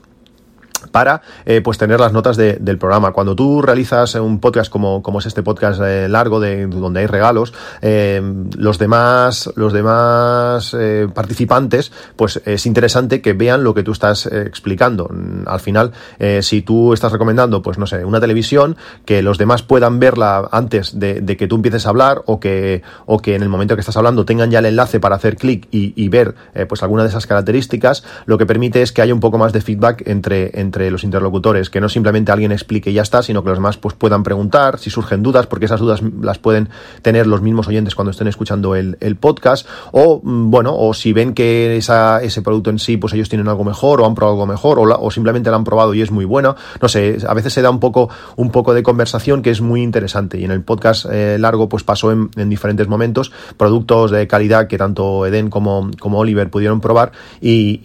para 0.95 1.21
eh, 1.45 1.59
pues 1.59 1.77
tener 1.77 1.99
las 1.99 2.13
notas 2.13 2.37
del 2.37 2.77
programa. 2.77 3.11
Cuando 3.11 3.35
tú 3.35 3.61
realizas 3.61 4.15
un 4.15 4.39
podcast 4.39 4.71
como, 4.71 5.03
como 5.03 5.19
es 5.19 5.25
este 5.25 5.43
podcast 5.43 5.81
eh, 5.83 6.07
largo 6.07 6.39
de 6.39 6.67
donde 6.67 7.01
hay 7.01 7.05
regalos, 7.05 7.53
eh, 7.81 8.21
los 8.57 8.79
demás, 8.79 9.51
los 9.57 9.73
demás 9.73 10.73
participantes, 11.13 11.91
pues 12.15 12.41
es 12.45 12.65
interesante 12.65 13.21
que 13.21 13.33
vean 13.33 13.65
lo 13.65 13.73
que 13.73 13.83
tú 13.83 13.91
estás 13.91 14.25
explicando. 14.25 15.09
Al 15.45 15.59
final, 15.59 15.91
si 16.39 16.61
tú 16.61 16.93
estás 16.93 17.11
recomendando, 17.11 17.61
pues 17.61 17.77
no 17.77 17.87
sé, 17.87 18.05
una 18.05 18.21
televisión, 18.21 18.77
que 19.03 19.21
los 19.21 19.37
demás 19.37 19.63
puedan 19.63 19.99
verla 19.99 20.47
antes 20.49 20.97
de, 20.97 21.25
que 21.37 21.47
tú 21.47 21.57
empieces 21.57 21.87
a 21.87 21.89
hablar 21.89 22.21
o 22.25 22.39
que, 22.39 22.83
o 23.05 23.19
que 23.19 23.35
en 23.35 23.43
el 23.43 23.49
momento 23.49 23.75
que 23.75 23.81
estás 23.81 23.97
hablando 23.97 24.23
tengan 24.23 24.49
ya 24.49 24.59
el 24.59 24.65
enlace 24.65 25.01
para 25.01 25.17
hacer 25.17 25.35
clic 25.35 25.67
y, 25.71 25.91
y, 26.01 26.07
ver 26.07 26.35
pues 26.69 26.83
alguna 26.83 27.03
de 27.03 27.09
esas 27.09 27.27
características, 27.27 28.05
lo 28.25 28.37
que 28.37 28.45
permite 28.45 28.81
es 28.81 28.93
que 28.93 29.01
haya 29.01 29.13
un 29.13 29.19
poco 29.19 29.37
más 29.37 29.51
de 29.51 29.59
feedback 29.59 30.07
entre, 30.07 30.57
entre 30.59 30.84
entre 30.85 30.91
los 30.91 31.03
interlocutores, 31.03 31.69
que 31.69 31.81
no 31.81 31.89
simplemente 31.89 32.31
alguien 32.31 32.51
explique 32.51 32.91
y 32.91 32.93
ya 32.93 33.01
está, 33.01 33.23
sino 33.23 33.43
que 33.43 33.49
los 33.49 33.57
demás 33.57 33.77
pues, 33.77 33.95
puedan 33.95 34.23
preguntar 34.23 34.77
si 34.77 34.89
surgen 34.89 35.23
dudas, 35.23 35.47
porque 35.47 35.65
esas 35.65 35.79
dudas 35.79 36.01
las 36.21 36.37
pueden 36.37 36.69
tener 37.01 37.27
los 37.27 37.41
mismos 37.41 37.67
oyentes 37.67 37.95
cuando 37.95 38.11
estén 38.11 38.27
escuchando 38.27 38.75
el, 38.75 38.95
podcast, 39.19 39.67
o 39.91 40.21
mm, 40.21 40.51
bueno, 40.51 40.75
o 40.77 40.93
si 40.93 41.13
ven 41.13 41.33
que 41.33 41.77
esa, 41.77 42.21
ese 42.21 42.41
producto 42.41 42.69
en 42.69 42.79
sí, 42.79 42.97
pues 42.97 43.13
ellos 43.13 43.29
tienen 43.29 43.47
algo 43.47 43.63
mejor, 43.63 44.01
o 44.01 44.05
han 44.05 44.13
probado 44.13 44.35
algo 44.35 44.45
mejor, 44.45 44.77
o, 44.79 45.11
simplemente 45.11 45.49
lo 45.49 45.55
han 45.55 45.63
probado 45.63 45.93
y 45.93 46.01
es 46.01 46.11
muy 46.11 46.25
bueno. 46.25 46.55
No 46.81 46.87
sé, 46.87 47.17
a 47.27 47.33
veces 47.33 47.53
se 47.53 47.61
da 47.61 47.69
un 47.69 47.79
poco, 47.79 48.09
un 48.35 48.51
poco 48.51 48.73
de 48.73 48.83
conversación 48.83 49.41
que 49.41 49.49
es 49.49 49.61
muy 49.61 49.81
interesante. 49.81 50.37
Y 50.37 50.43
en 50.43 50.51
el 50.51 50.61
podcast 50.61 51.05
eh, 51.09 51.37
largo, 51.39 51.69
pues 51.69 51.83
pasó 51.83 52.11
en, 52.11 52.29
diferentes 52.49 52.87
momentos 52.87 53.31
productos 53.57 54.11
de 54.11 54.27
calidad 54.27 54.67
que 54.67 54.77
tanto 54.77 55.25
Eden 55.25 55.49
como, 55.49 55.89
como 55.99 56.19
Oliver 56.19 56.49
pudieron 56.49 56.81
probar, 56.81 57.11
y, 57.41 57.79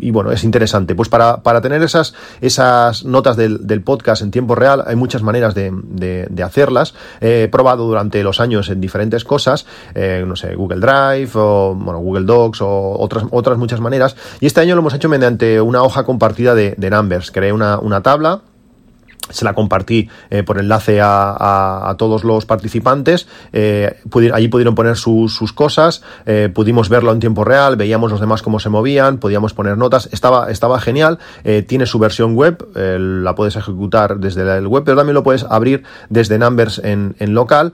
y, 0.00 0.10
bueno, 0.10 0.32
es 0.32 0.42
interesante. 0.42 0.94
Pues 0.94 1.08
para, 1.08 1.42
para 1.42 1.60
tener 1.60 1.67
esas, 1.72 2.14
esas 2.40 3.04
notas 3.04 3.36
del, 3.36 3.82
podcast 3.84 4.22
en 4.22 4.30
tiempo 4.30 4.54
real 4.54 4.82
hay 4.86 4.96
muchas 4.96 5.22
maneras 5.22 5.54
de, 5.54 5.70
de, 5.72 6.42
hacerlas. 6.42 6.94
He 7.20 7.48
probado 7.50 7.86
durante 7.86 8.22
los 8.22 8.40
años 8.40 8.68
en 8.68 8.80
diferentes 8.80 9.24
cosas, 9.24 9.66
eh, 9.94 10.24
no 10.26 10.36
sé, 10.36 10.54
Google 10.54 10.80
Drive 10.80 11.30
o 11.34 11.74
bueno, 11.74 12.00
Google 12.00 12.24
Docs 12.24 12.60
o 12.62 12.96
otras, 12.98 13.24
otras 13.30 13.58
muchas 13.58 13.80
maneras. 13.80 14.16
Y 14.40 14.46
este 14.46 14.60
año 14.60 14.74
lo 14.74 14.80
hemos 14.80 14.94
hecho 14.94 15.08
mediante 15.08 15.60
una 15.60 15.82
hoja 15.82 16.04
compartida 16.04 16.54
de, 16.54 16.74
de 16.76 16.90
Numbers. 16.90 17.30
Creé 17.30 17.52
una, 17.52 17.78
una 17.78 18.02
tabla 18.02 18.40
se 19.30 19.44
la 19.44 19.54
compartí 19.54 20.08
eh, 20.30 20.42
por 20.42 20.58
enlace 20.58 21.00
a, 21.00 21.88
a, 21.90 21.96
todos 21.96 22.24
los 22.24 22.46
participantes. 22.46 23.26
Eh, 23.52 23.96
allí 24.32 24.48
pudieron 24.48 24.74
poner 24.74 24.96
sus 24.96 25.52
cosas, 25.52 26.02
eh, 26.26 26.50
pudimos 26.52 26.88
verlo 26.88 27.12
en 27.12 27.20
tiempo 27.20 27.44
real, 27.44 27.76
veíamos 27.76 28.10
los 28.10 28.20
demás 28.20 28.42
cómo 28.42 28.60
se 28.60 28.68
movían, 28.68 29.18
podíamos 29.18 29.54
poner 29.54 29.76
notas. 29.76 30.08
Estaba, 30.12 30.50
estaba 30.50 30.80
genial. 30.80 31.18
Tiene 31.66 31.86
su 31.86 31.98
versión 31.98 32.34
web, 32.34 32.66
la 32.74 33.34
puedes 33.34 33.56
ejecutar 33.56 34.18
desde 34.18 34.42
el 34.58 34.66
web, 34.66 34.84
pero 34.84 34.96
también 34.96 35.14
lo 35.14 35.22
puedes 35.22 35.44
abrir 35.44 35.82
desde 36.08 36.38
Numbers 36.38 36.80
en, 36.84 37.16
en 37.18 37.34
local 37.34 37.72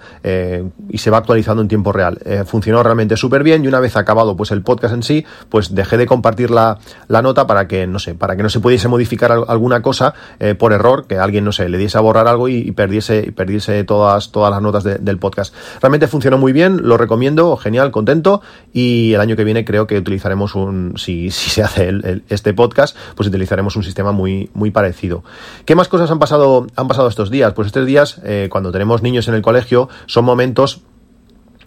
y 0.89 0.99
se 0.99 1.11
va 1.11 1.19
actualizando 1.19 1.63
en 1.63 1.69
tiempo 1.69 1.93
real. 1.93 2.19
funcionó 2.47 2.83
realmente 2.83 3.17
súper 3.17 3.43
bien 3.43 3.65
y 3.65 3.69
una 3.69 3.81
vez 3.81 3.97
acabado 3.97 4.37
pues 4.37 4.51
el 4.51 4.63
podcast 4.63 4.95
en 4.95 5.03
sí, 5.03 5.27
pues 5.49 5.75
dejé 5.75 5.97
de 5.97 6.07
compartir 6.07 6.51
la, 6.51 6.79
la 7.09 7.23
nota 7.23 7.47
para 7.47 7.67
que, 7.69 7.87
no 7.87 7.99
sé, 7.99 8.15
para 8.15 8.37
que 8.37 8.43
no 8.43 8.49
se 8.49 8.61
pudiese 8.61 8.89
modificar 8.89 9.33
alguna 9.33 9.83
cosa 9.83 10.15
por 10.59 10.73
error, 10.73 11.07
que 11.07 11.19
alguien 11.19 11.34
no 11.41 11.53
sé, 11.53 11.69
le 11.69 11.79
diese 11.79 11.99
a 11.99 12.01
borrar 12.01 12.29
algo 12.29 12.49
y, 12.49 12.71
perdiese, 12.73 13.33
perdiese 13.33 13.85
todas, 13.85 14.31
todas 14.33 14.51
las 14.51 14.63
notas 14.63 14.85
del 14.85 15.19
podcast. 15.19 15.55
Realmente 15.81 16.09
funcionó 16.09 16.39
muy 16.39 16.53
bien, 16.53 16.81
lo 16.83 16.97
recomiendo, 16.97 17.57
genial, 17.57 17.91
contento. 17.91 18.43
Y 18.73 19.13
el 19.15 19.21
año 19.21 19.37
que 19.37 19.45
viene 19.45 19.65
creo 19.65 19.87
que 19.87 19.99
utilizaremos 19.99 20.55
un, 20.55 20.95
si, 20.97 21.31
si 21.31 21.51
se 21.51 21.63
hace 21.63 22.23
este 22.29 22.55
podcast, 22.55 22.97
pues 23.15 23.29
utilizaremos 23.29 23.77
un 23.77 23.83
sistema 23.83 24.13
muy, 24.13 24.51
muy 24.55 24.71
parecido. 24.71 25.25
¿Qué 25.65 25.75
más 25.75 25.89
cosas 25.89 26.11
han 26.11 26.19
pasado, 26.19 26.67
han 26.77 26.89
pasado 26.89 27.09
estos 27.09 27.31
días? 27.31 27.53
Pues 27.55 27.67
estos 27.67 27.87
días, 27.87 28.21
eh, 28.25 28.49
cuando 28.51 28.73
tenemos 28.73 29.03
niños 29.03 29.29
en 29.29 29.35
el 29.35 29.43
colegio, 29.43 29.89
son 30.07 30.25
momentos 30.25 30.83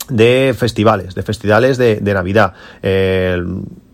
de 0.10 0.56
festivales, 0.58 1.16
de 1.16 1.24
festivales 1.24 1.78
de, 1.78 2.00
Navidad. 2.02 2.54
Eh, 2.82 3.44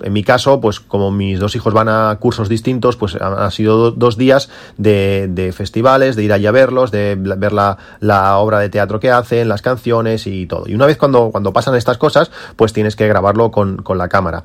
en 0.04 0.14
mi 0.14 0.24
caso, 0.24 0.60
pues 0.60 0.80
como 0.80 1.12
mis 1.12 1.40
dos 1.40 1.56
hijos 1.56 1.74
van 1.74 1.90
a 1.90 2.16
cursos 2.20 2.50
distintos, 2.50 2.98
pues 2.98 3.16
han, 3.16 3.52
sido 3.52 3.92
dos 3.92 4.18
días 4.18 4.50
de, 4.78 5.54
festivales, 5.56 6.16
de 6.16 6.24
ir 6.24 6.34
allí 6.34 6.46
a 6.46 6.52
verlos, 6.52 6.92
de 6.92 7.16
ver 7.16 7.54
la, 7.54 8.38
obra 8.38 8.60
de 8.60 8.70
teatro 8.70 9.00
que 9.00 9.12
hacen, 9.12 9.48
las 9.48 9.62
canciones 9.62 10.28
y 10.28 10.46
todo. 10.46 10.66
Y 10.68 10.76
una 10.76 10.86
vez 10.86 10.98
cuando, 10.98 11.32
cuando 11.32 11.54
pasan 11.54 11.76
estas 11.76 11.98
cosas, 11.98 12.32
pues 12.56 12.74
tienes 12.74 12.96
que 12.96 13.08
grabarlo 13.08 13.52
con, 13.52 13.84
la 13.94 14.08
cámara. 14.08 14.44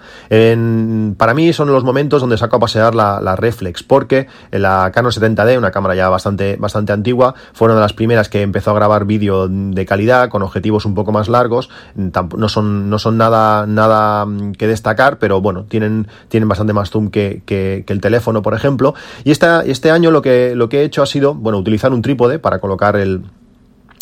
para 1.16 1.34
mí 1.34 1.52
son 1.52 1.72
los 1.72 1.82
momentos 1.82 2.20
donde 2.20 2.36
saco 2.36 2.56
a 2.56 2.60
pasear 2.60 2.94
la, 2.94 3.36
Reflex, 3.36 3.82
porque 3.82 4.26
la 4.50 4.90
Canon 4.92 5.12
70D, 5.12 5.58
una 5.58 5.70
cámara 5.70 5.94
ya 5.94 6.08
bastante, 6.08 6.56
bastante 6.56 6.92
antigua, 6.92 7.34
fueron 7.52 7.76
de 7.76 7.82
las 7.82 7.92
primeras 7.92 8.28
que 8.28 8.42
empezó 8.42 8.70
a 8.70 8.74
grabar 8.74 9.04
vídeo 9.04 9.48
de 9.48 9.86
calidad, 9.86 10.28
con 10.28 10.42
objetivos 10.42 10.84
un 10.84 10.94
poco 10.94 11.12
más 11.12 11.28
largos. 11.28 11.70
No 11.94 12.48
son, 12.48 12.90
no 12.90 12.98
son 12.98 13.16
nada, 13.16 13.66
nada 13.66 14.26
que 14.56 14.66
destacar, 14.66 15.18
pero 15.18 15.40
bueno, 15.40 15.47
tienen, 15.68 16.08
tienen 16.28 16.48
bastante 16.48 16.72
más 16.72 16.90
zoom 16.90 17.10
que, 17.10 17.42
que, 17.44 17.84
el 17.86 18.00
teléfono, 18.00 18.42
por 18.42 18.54
ejemplo. 18.54 18.94
Y 19.24 19.30
esta, 19.30 19.62
este 19.62 19.90
año 19.90 20.10
lo 20.10 20.22
que, 20.22 20.54
lo 20.54 20.68
que 20.68 20.80
he 20.80 20.84
hecho 20.84 21.02
ha 21.02 21.06
sido, 21.06 21.34
bueno, 21.34 21.58
utilizar 21.58 21.92
un 21.92 22.02
trípode 22.02 22.38
para 22.38 22.60
colocar 22.60 22.96
el, 22.96 23.22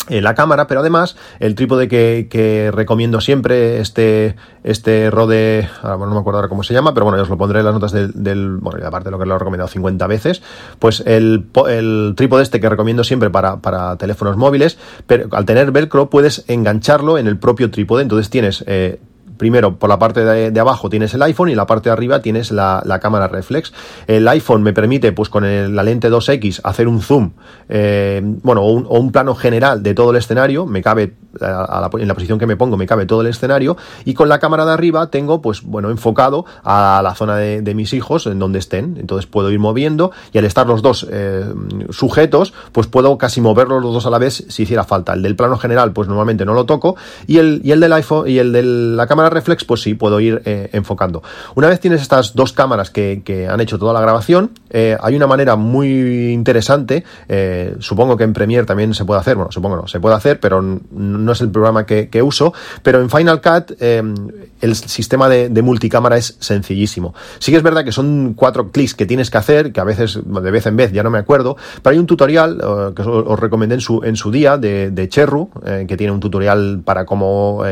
la 0.09 0.35
cámara, 0.35 0.67
pero 0.67 0.79
además 0.79 1.17
el 1.39 1.55
trípode 1.55 1.87
que, 1.87 2.27
que 2.29 2.71
recomiendo 2.71 3.21
siempre, 3.21 3.79
este, 3.79 4.35
este 4.63 5.09
Rode, 5.09 5.67
no 5.83 6.07
me 6.07 6.19
acuerdo 6.19 6.39
ahora 6.39 6.49
cómo 6.49 6.63
se 6.63 6.73
llama, 6.73 6.93
pero 6.93 7.05
bueno, 7.05 7.21
os 7.21 7.29
lo 7.29 7.37
pondré 7.37 7.59
en 7.59 7.65
las 7.65 7.73
notas 7.73 7.91
del, 7.91 8.57
bueno, 8.57 8.85
aparte 8.85 9.05
de 9.05 9.11
lo 9.11 9.19
que 9.19 9.25
lo 9.25 9.35
he 9.35 9.39
recomendado 9.39 9.67
50 9.67 10.07
veces, 10.07 10.41
pues 10.79 11.03
el, 11.05 11.47
el 11.67 12.13
trípode 12.15 12.43
este 12.43 12.59
que 12.59 12.69
recomiendo 12.69 13.03
siempre 13.03 13.29
para, 13.29 13.57
para, 13.57 13.97
teléfonos 13.97 14.37
móviles, 14.37 14.77
pero 15.05 15.27
al 15.31 15.45
tener 15.45 15.71
velcro 15.71 16.09
puedes 16.09 16.45
engancharlo 16.47 17.17
en 17.17 17.27
el 17.27 17.37
propio 17.37 17.69
trípode, 17.71 18.03
entonces 18.03 18.29
tienes 18.29 18.63
eh, 18.67 18.99
primero 19.37 19.77
por 19.77 19.89
la 19.89 19.99
parte 19.99 20.23
de, 20.23 20.59
abajo 20.59 20.89
tienes 20.89 21.13
el 21.13 21.21
iPhone 21.21 21.49
y 21.49 21.55
la 21.55 21.65
parte 21.65 21.89
de 21.89 21.93
arriba 21.93 22.21
tienes 22.21 22.51
la, 22.51 22.99
cámara 23.01 23.27
reflex. 23.27 23.73
El 24.07 24.27
iPhone 24.27 24.63
me 24.63 24.73
permite, 24.73 25.11
pues 25.11 25.29
con 25.29 25.43
la 25.75 25.83
lente 25.83 26.09
2X, 26.09 26.61
hacer 26.63 26.87
un 26.87 27.01
zoom, 27.01 27.31
eh, 27.69 28.21
bueno, 28.23 28.61
o 28.63 28.99
un, 28.99 29.11
plano 29.11 29.35
general 29.35 29.83
de 29.83 29.93
todo 29.93 30.11
el 30.11 30.17
escenario, 30.17 30.65
me 30.65 30.81
cabe 30.81 31.13
en 31.39 32.07
la 32.07 32.13
posición 32.13 32.39
que 32.39 32.47
me 32.47 32.55
pongo, 32.55 32.77
me 32.77 32.85
cabe 32.85 33.05
todo 33.05 33.21
el 33.21 33.27
escenario, 33.27 33.77
y 34.05 34.13
con 34.13 34.29
la 34.29 34.39
cámara 34.39 34.65
de 34.65 34.73
arriba 34.73 35.07
tengo, 35.07 35.41
pues 35.41 35.61
bueno, 35.63 35.89
enfocado 35.89 36.45
a 36.63 37.01
la 37.03 37.15
zona 37.15 37.35
de, 37.37 37.75
mis 37.75 37.93
hijos, 37.93 38.25
en 38.25 38.39
donde 38.39 38.59
estén. 38.59 38.97
Entonces 38.99 39.27
puedo 39.27 39.51
ir 39.51 39.59
moviendo 39.59 40.11
y 40.33 40.37
al 40.39 40.45
estar 40.45 40.67
los 40.67 40.81
dos 40.81 41.05
eh, 41.11 41.45
sujetos, 41.89 42.53
pues 42.71 42.87
puedo 42.87 43.17
casi 43.17 43.39
moverlos 43.39 43.83
los 43.83 43.93
dos 43.93 44.05
a 44.05 44.09
la 44.09 44.17
vez 44.17 44.45
si 44.47 44.63
hiciera 44.63 44.83
falta. 44.83 45.13
El 45.13 45.21
del 45.21 45.35
plano 45.35 45.57
general, 45.57 45.93
pues 45.93 46.07
normalmente 46.07 46.45
no 46.45 46.53
lo 46.53 46.65
toco, 46.65 46.95
y 47.27 47.37
el, 47.37 47.61
y 47.63 47.71
el 47.71 47.79
del 47.79 47.93
iPhone 47.93 48.27
y 48.27 48.39
el 48.39 48.51
de 48.51 48.63
la 48.63 49.05
cámara 49.07 49.26
reflex, 49.29 49.65
pues 49.65 49.81
sí, 49.81 49.93
puedo 49.93 50.19
ir 50.19 50.41
eh, 50.45 50.69
enfocando. 50.73 51.23
Una 51.55 51.67
vez 51.67 51.79
tienes 51.79 52.01
estas 52.01 52.33
dos 52.35 52.53
cámaras 52.53 52.89
que, 52.89 53.47
han 53.49 53.61
hecho 53.61 53.77
toda 53.77 53.93
la 53.93 54.01
grabación, 54.01 54.51
eh, 54.69 54.97
hay 55.01 55.15
una 55.15 55.27
manera 55.27 55.55
muy 55.55 56.31
interesante, 56.31 57.03
eh, 57.27 57.75
supongo 57.79 58.17
que 58.17 58.23
en 58.23 58.33
Premiere 58.33 58.65
también 58.65 58.93
se 58.93 59.05
puede 59.05 59.19
hacer, 59.19 59.35
bueno, 59.35 59.51
supongo 59.51 59.75
no, 59.75 59.87
se 59.87 59.99
puede 59.99 60.15
hacer, 60.15 60.39
pero 60.39 60.61
no 60.61 61.31
es 61.31 61.41
el 61.41 61.49
programa 61.49 61.85
que, 61.85 62.21
uso, 62.21 62.53
pero 62.81 62.99
en 62.99 63.09
Final 63.11 63.41
Cut 63.41 63.79
el 63.79 64.75
sistema 64.75 65.29
de, 65.29 65.61
multicámara 65.61 66.17
es 66.17 66.35
sencillísimo. 66.39 67.13
Sí 67.39 67.51
que 67.51 67.57
es 67.57 67.63
verdad 67.63 67.83
que 67.83 67.91
son 67.91 68.33
cuatro 68.35 68.71
clics 68.71 68.95
que 68.95 69.05
tienes 69.05 69.29
que 69.29 69.37
hacer, 69.37 69.71
que 69.71 69.79
a 69.79 69.83
veces, 69.83 70.19
de 70.23 70.51
vez 70.51 70.65
en 70.65 70.75
vez, 70.75 70.91
ya 70.91 71.03
no 71.03 71.09
me 71.09 71.19
acuerdo, 71.19 71.57
pero 71.81 71.93
hay 71.93 71.99
un 71.99 72.07
tutorial 72.07 72.57
que 72.95 73.01
os, 73.01 73.39
recomendé 73.39 73.75
en 73.75 74.15
su, 74.15 74.31
día 74.31 74.57
de, 74.57 74.89
de 74.91 75.09
Cherru, 75.09 75.49
que 75.87 75.97
tiene 75.97 76.11
un 76.11 76.19
tutorial 76.19 76.81
para 76.83 77.05
cómo 77.05 77.63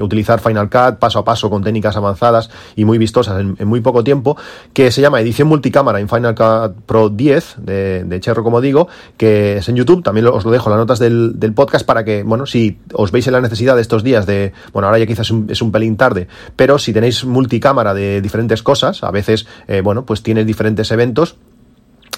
utilizar 0.00 0.40
Final 0.40 0.68
Cut, 0.68 0.98
paso 1.02 1.18
a 1.18 1.24
paso 1.24 1.50
con 1.50 1.64
técnicas 1.64 1.96
avanzadas 1.96 2.48
y 2.76 2.84
muy 2.84 2.96
vistosas 2.96 3.40
en, 3.40 3.56
muy 3.66 3.80
poco 3.80 4.04
tiempo, 4.04 4.36
que 4.72 4.92
se 4.92 5.00
llama 5.00 5.20
Edición 5.20 5.48
Multicámara 5.48 5.98
en 5.98 6.08
Final 6.08 6.36
Cut 6.36 6.84
Pro 6.86 7.08
10 7.08 7.56
de, 7.58 8.04
de 8.04 8.20
Cherro, 8.20 8.44
como 8.44 8.60
digo, 8.60 8.86
que 9.16 9.56
es 9.56 9.68
en 9.68 9.74
YouTube, 9.74 10.04
también 10.04 10.28
os 10.28 10.44
lo 10.44 10.52
dejo 10.52 10.70
en 10.70 10.76
las 10.76 10.78
notas 10.78 11.00
del, 11.00 11.52
podcast 11.56 11.84
para 11.84 12.04
que, 12.04 12.22
bueno, 12.22 12.46
si 12.46 12.78
os 12.94 13.10
veis 13.10 13.26
en 13.26 13.32
la 13.32 13.40
necesidad 13.40 13.74
de 13.74 13.82
estos 13.82 14.04
días 14.04 14.26
de, 14.26 14.52
bueno, 14.72 14.86
ahora 14.86 15.00
ya 15.00 15.06
quizás 15.06 15.32
es 15.48 15.60
un, 15.60 15.72
pelín 15.72 15.96
tarde, 15.96 16.28
pero 16.54 16.78
si 16.78 16.92
tenéis 16.92 17.24
multicámara 17.24 17.94
de 17.94 18.20
diferentes 18.20 18.62
cosas, 18.62 19.02
a 19.02 19.10
veces, 19.10 19.46
eh, 19.66 19.80
bueno, 19.82 20.06
pues 20.06 20.22
tienes 20.22 20.46
diferentes 20.46 20.92
eventos, 20.92 21.36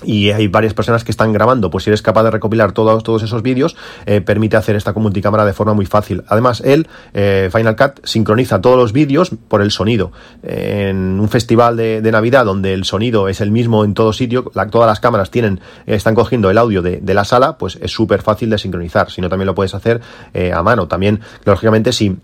y 0.03 0.31
hay 0.31 0.49
varias 0.49 0.75
personas 0.75 1.05
que 1.05 1.11
están 1.11 1.33
grabando, 1.33 1.71
pues 1.71 1.85
si 1.85 1.91
eres 1.91 2.03
capaz 2.03 2.25
de 2.25 2.31
recopilar 2.31 2.73
todos, 2.73 3.03
todos 3.03 3.23
esos 3.23 3.43
vídeos, 3.43 3.77
eh, 4.07 4.21
permite 4.21 4.57
hacer 4.57 4.77
esta 4.77 4.93
multicámara 4.93 5.45
de 5.45 5.53
forma 5.53 5.75
muy 5.75 5.87
fácil. 5.87 6.25
Además, 6.29 6.61
él, 6.65 6.89
eh, 7.13 7.49
Final 7.53 7.77
Cut, 7.77 8.05
sincroniza 8.05 8.61
todos 8.61 8.77
los 8.77 8.93
vídeos 8.93 9.31
por 9.49 9.63
el 9.63 9.71
sonido. 9.71 10.13
en 10.43 11.21
un 11.21 11.29
festival 11.29 11.77
de, 11.77 12.15
Navidad 12.15 12.45
donde 12.45 12.75
el 12.75 12.85
sonido 12.85 13.29
es 13.29 13.41
el 13.41 13.51
mismo 13.51 13.85
en 13.85 13.95
todo 13.95 14.13
sitio, 14.13 14.45
todas 14.71 14.87
las 14.87 15.01
cámaras 15.01 15.31
tienen, 15.31 15.61
están 15.87 16.15
cogiendo 16.15 16.49
el 16.49 16.59
audio 16.59 16.81
de, 16.81 17.01
de 17.01 17.15
la 17.15 17.25
sala, 17.25 17.59
pues 17.59 17.77
es 17.81 17.91
súper 17.91 18.23
fácil 18.23 18.51
de 18.51 18.59
sincronizar. 18.59 19.11
Si 19.11 19.21
no, 19.21 19.29
también 19.29 19.47
lo 19.47 19.55
puedes 19.55 19.75
hacer 19.75 20.01
eh, 20.33 20.53
a 20.53 20.63
mano. 20.63 20.89
También, 20.89 21.21
lógicamente, 21.45 21.93
si 21.93 22.17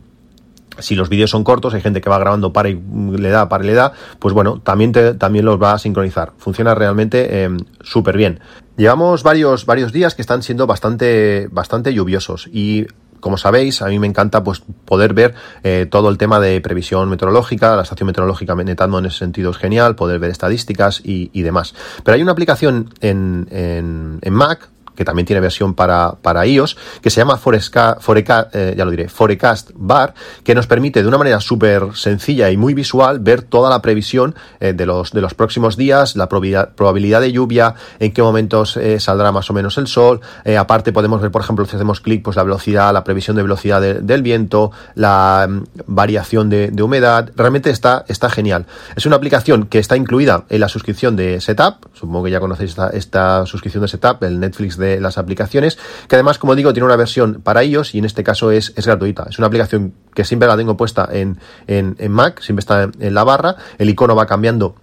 si 0.81 0.95
los 0.95 1.09
vídeos 1.09 1.31
son 1.31 1.45
cortos, 1.45 1.75
hay 1.75 1.81
gente 1.81 2.01
que 2.01 2.11
va 2.11 2.19
grabando 2.19 2.53
para 2.53 2.69
y 2.69 2.81
le 2.81 3.31
da, 3.31 3.49
para 3.49 3.65
y 3.65 3.69
le 3.69 3.75
da, 3.75 3.93
pues 4.19 4.35
bueno, 4.35 4.61
también, 4.61 4.93
también 5.19 5.45
los 5.45 5.61
va 5.61 5.73
a 5.73 5.79
sincronizar. 5.79 6.33
Funciona 6.39 6.75
realmente 6.75 7.45
eh, 7.45 7.57
súper 7.83 8.17
bien. 8.17 8.41
Llevamos 8.77 9.23
varios, 9.23 9.67
varios 9.67 9.93
días 9.93 10.15
que 10.15 10.23
están 10.23 10.43
siendo 10.43 10.67
bastante, 10.67 11.49
bastante 11.51 11.93
lluviosos 11.93 12.49
y 12.53 12.87
como 13.21 13.37
sabéis, 13.37 13.83
a 13.83 13.87
mí 13.89 13.99
me 13.99 14.07
encanta 14.07 14.43
pues, 14.43 14.63
poder 14.87 15.13
ver 15.13 15.35
eh, 15.63 15.87
todo 15.91 16.09
el 16.09 16.17
tema 16.17 16.41
de 16.41 16.61
previsión 16.63 17.09
meteorológica, 17.11 17.77
la 17.77 17.83
estación 17.83 18.07
meteorológica 18.07 18.55
Netando 18.55 18.99
en 18.99 19.07
ese 19.07 19.19
sentido 19.19 19.51
es 19.51 19.59
genial, 19.59 19.95
poder 19.95 20.19
ver 20.19 20.31
estadísticas 20.31 21.01
y, 21.05 21.31
y 21.33 21.43
demás. 21.43 21.75
Pero 22.03 22.17
hay 22.17 22.23
una 22.23 22.33
aplicación 22.33 22.93
en, 23.01 23.47
en, 23.51 24.19
en 24.23 24.33
Mac 24.33 24.70
que 24.95 25.05
también 25.05 25.27
tiene 25.27 25.41
versión 25.41 25.75
para, 25.75 26.13
para 26.13 26.47
iOS, 26.47 26.77
que 27.01 27.11
se 27.11 27.21
llama 27.21 27.37
Forecast, 27.37 28.55
eh, 28.55 28.75
ya 28.77 28.85
lo 28.85 28.91
diré, 28.91 29.09
Forecast 29.09 29.71
Bar, 29.75 30.15
que 30.45 30.55
nos 30.55 30.67
permite 30.67 31.03
de 31.03 31.09
una 31.09 31.19
manera 31.19 31.41
súper 31.41 31.95
sencilla 31.95 32.51
y 32.51 32.57
muy 32.57 32.75
visual 32.75 33.21
ver 33.21 33.43
toda 33.43 33.71
la 33.71 33.83
previsión 33.83 34.35
eh, 34.61 34.73
de, 34.73 34.87
los, 34.87 35.13
de 35.13 35.21
los 35.21 35.35
próximos 35.35 35.77
días, 35.77 36.17
la 36.17 36.29
probabilidad, 36.29 37.21
de 37.21 37.33
lluvia, 37.33 37.75
en 37.99 38.13
qué 38.13 38.23
momentos 38.23 38.77
eh, 38.77 39.01
saldrá 39.01 39.33
más 39.33 39.51
o 39.51 39.53
menos 39.53 39.79
el 39.79 39.87
sol. 39.87 40.21
aparte 40.59 40.93
podemos 40.93 41.21
ver, 41.21 41.31
por 41.31 41.43
ejemplo, 41.43 41.65
si 41.65 41.77
hacemos 41.77 42.01
clic, 42.01 42.23
pues 42.23 42.37
la 42.37 42.43
velocidad, 42.43 42.93
la 42.93 43.05
previsión 43.05 43.37
de 43.37 43.43
velocidad 43.43 43.81
del 43.81 44.23
viento, 44.23 44.71
la 44.95 45.47
mm, 45.49 45.63
variación 45.87 46.51
de, 46.51 46.71
humedad. 46.81 47.31
Realmente 47.37 47.71
está, 47.71 48.05
está 48.09 48.31
genial. 48.31 48.67
Es 48.97 49.07
una 49.07 49.17
aplicación 49.17 49.67
que 49.67 49.79
está 49.79 49.97
incluida 49.97 50.45
en 50.49 50.61
la 50.61 50.69
suscripción 50.69 51.17
de 51.17 51.41
Setup. 51.41 51.87
Supongo 51.93 52.25
que 52.25 52.31
ya 52.31 52.41
conocéis 52.41 52.71
esta, 52.71 52.91
esta 52.91 53.47
suscripción 53.47 53.83
de 53.83 53.89
Setup, 53.89 54.23
el 54.23 54.41
Netflix 54.41 54.77
de 54.81 55.01
las 55.01 55.19
aplicaciones, 55.19 55.79
que 56.09 56.17
además, 56.17 56.39
como 56.39 56.57
digo, 56.57 56.73
tiene 56.73 56.87
una 56.87 56.97
versión 56.97 57.41
para 57.43 57.63
ellos 57.63 57.95
y 57.95 57.99
en 57.99 58.05
este 58.05 58.25
caso 58.25 58.51
es, 58.51 58.73
es 58.77 58.87
gratuita. 58.87 59.27
Es 59.31 59.39
una 59.39 59.47
aplicación 59.47 59.95
que 60.15 60.25
siempre 60.25 60.49
la 60.49 60.57
tengo 60.57 60.77
puesta 60.77 61.09
en, 61.13 61.39
en, 61.67 62.11
Mac, 62.11 62.41
siempre 62.41 62.61
está 62.61 62.91
en, 62.99 63.15
la 63.15 63.25
barra, 63.25 63.57
el 63.79 63.89
icono 63.89 64.17
va 64.17 64.27
cambiando 64.27 64.75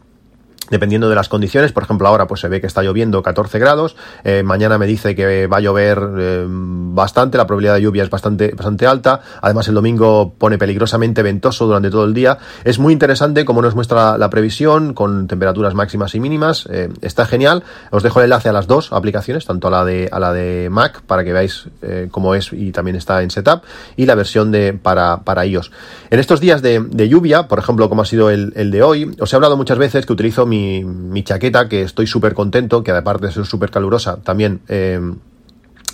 dependiendo 0.70 1.10
de 1.10 1.16
las 1.16 1.30
condiciones. 1.30 1.72
Por 1.72 1.84
ejemplo, 1.84 2.08
ahora 2.08 2.28
pues 2.28 2.42
se 2.42 2.50
ve 2.50 2.62
que 2.62 2.68
está 2.68 2.84
lloviendo 2.84 3.22
14 3.22 3.60
grados. 3.60 3.96
Eh, 4.24 4.44
mañana 4.44 4.78
me 4.78 4.86
dice 4.86 5.16
que 5.16 5.48
va 5.48 5.58
a 5.58 5.60
llover 5.60 6.00
eh, 6.18 6.46
bastante, 6.48 7.38
la 7.38 7.48
probabilidad 7.48 7.76
de 7.76 7.82
lluvia 7.82 8.04
es 8.04 8.10
bastante, 8.10 8.52
bastante 8.56 8.86
alta. 8.86 9.22
Además, 9.42 9.68
el 9.68 9.76
domingo 9.76 10.34
pone 10.38 10.58
peligrosamente 10.58 11.24
ventoso 11.24 11.66
durante 11.66 11.90
todo 11.90 12.06
el 12.06 12.14
día. 12.14 12.38
Es 12.64 12.80
muy 12.80 12.94
interesante 12.94 13.46
cómo 13.46 13.62
nos 13.62 13.76
muestra 13.76 14.18
la, 14.18 14.30
previsión 14.30 14.94
con 14.94 15.28
temperaturas 15.28 15.74
máximas 15.74 16.14
y 16.16 16.20
mínimas. 16.20 16.68
Eh, 16.70 16.90
está 17.02 17.26
genial. 17.26 17.64
Os 17.92 18.04
dejo 18.04 18.20
el 18.20 18.26
enlace 18.26 18.50
a 18.50 18.54
las 18.54 18.68
dos 18.68 18.92
aplicaciones, 18.92 19.46
tanto 19.46 19.68
a 19.68 19.72
la 19.72 19.86
de, 19.86 20.10
a 20.12 20.20
la 20.20 20.34
de 20.34 20.70
Mac 20.70 21.02
para 21.02 21.24
que 21.24 21.34
veáis 21.34 21.68
cómo 22.12 22.36
es 22.36 22.52
y 22.52 22.72
también 22.72 22.96
está 22.98 23.22
en 23.22 23.32
setup 23.32 23.62
y 23.96 24.06
la 24.06 24.16
versión 24.16 24.52
de 24.52 24.74
para, 24.74 25.18
para 25.18 25.46
iOS. 25.46 25.72
En 26.10 26.20
estos 26.20 26.40
días 26.40 26.62
de, 26.62 27.08
lluvia, 27.08 27.48
por 27.48 27.60
ejemplo, 27.60 27.90
como 27.90 28.02
ha 28.02 28.06
sido 28.06 28.30
el, 28.30 28.52
el 28.56 28.72
de 28.72 28.84
hoy, 28.84 29.16
os 29.20 29.32
he 29.32 29.36
hablado 29.36 29.56
muchas 29.56 29.78
veces 29.78 30.06
que 30.06 30.14
utilizo 30.14 30.46
mi 30.46 30.57
mi, 30.84 31.24
chaqueta, 31.24 31.68
que 31.68 31.82
estoy 31.82 32.08
súper 32.08 32.34
contento, 32.34 32.84
que 32.84 32.92
aparte 32.92 33.28
de 33.28 33.32
ser 33.32 33.46
súper 33.46 33.72
calurosa, 33.72 34.18
también 34.18 34.62
eh, 34.68 35.00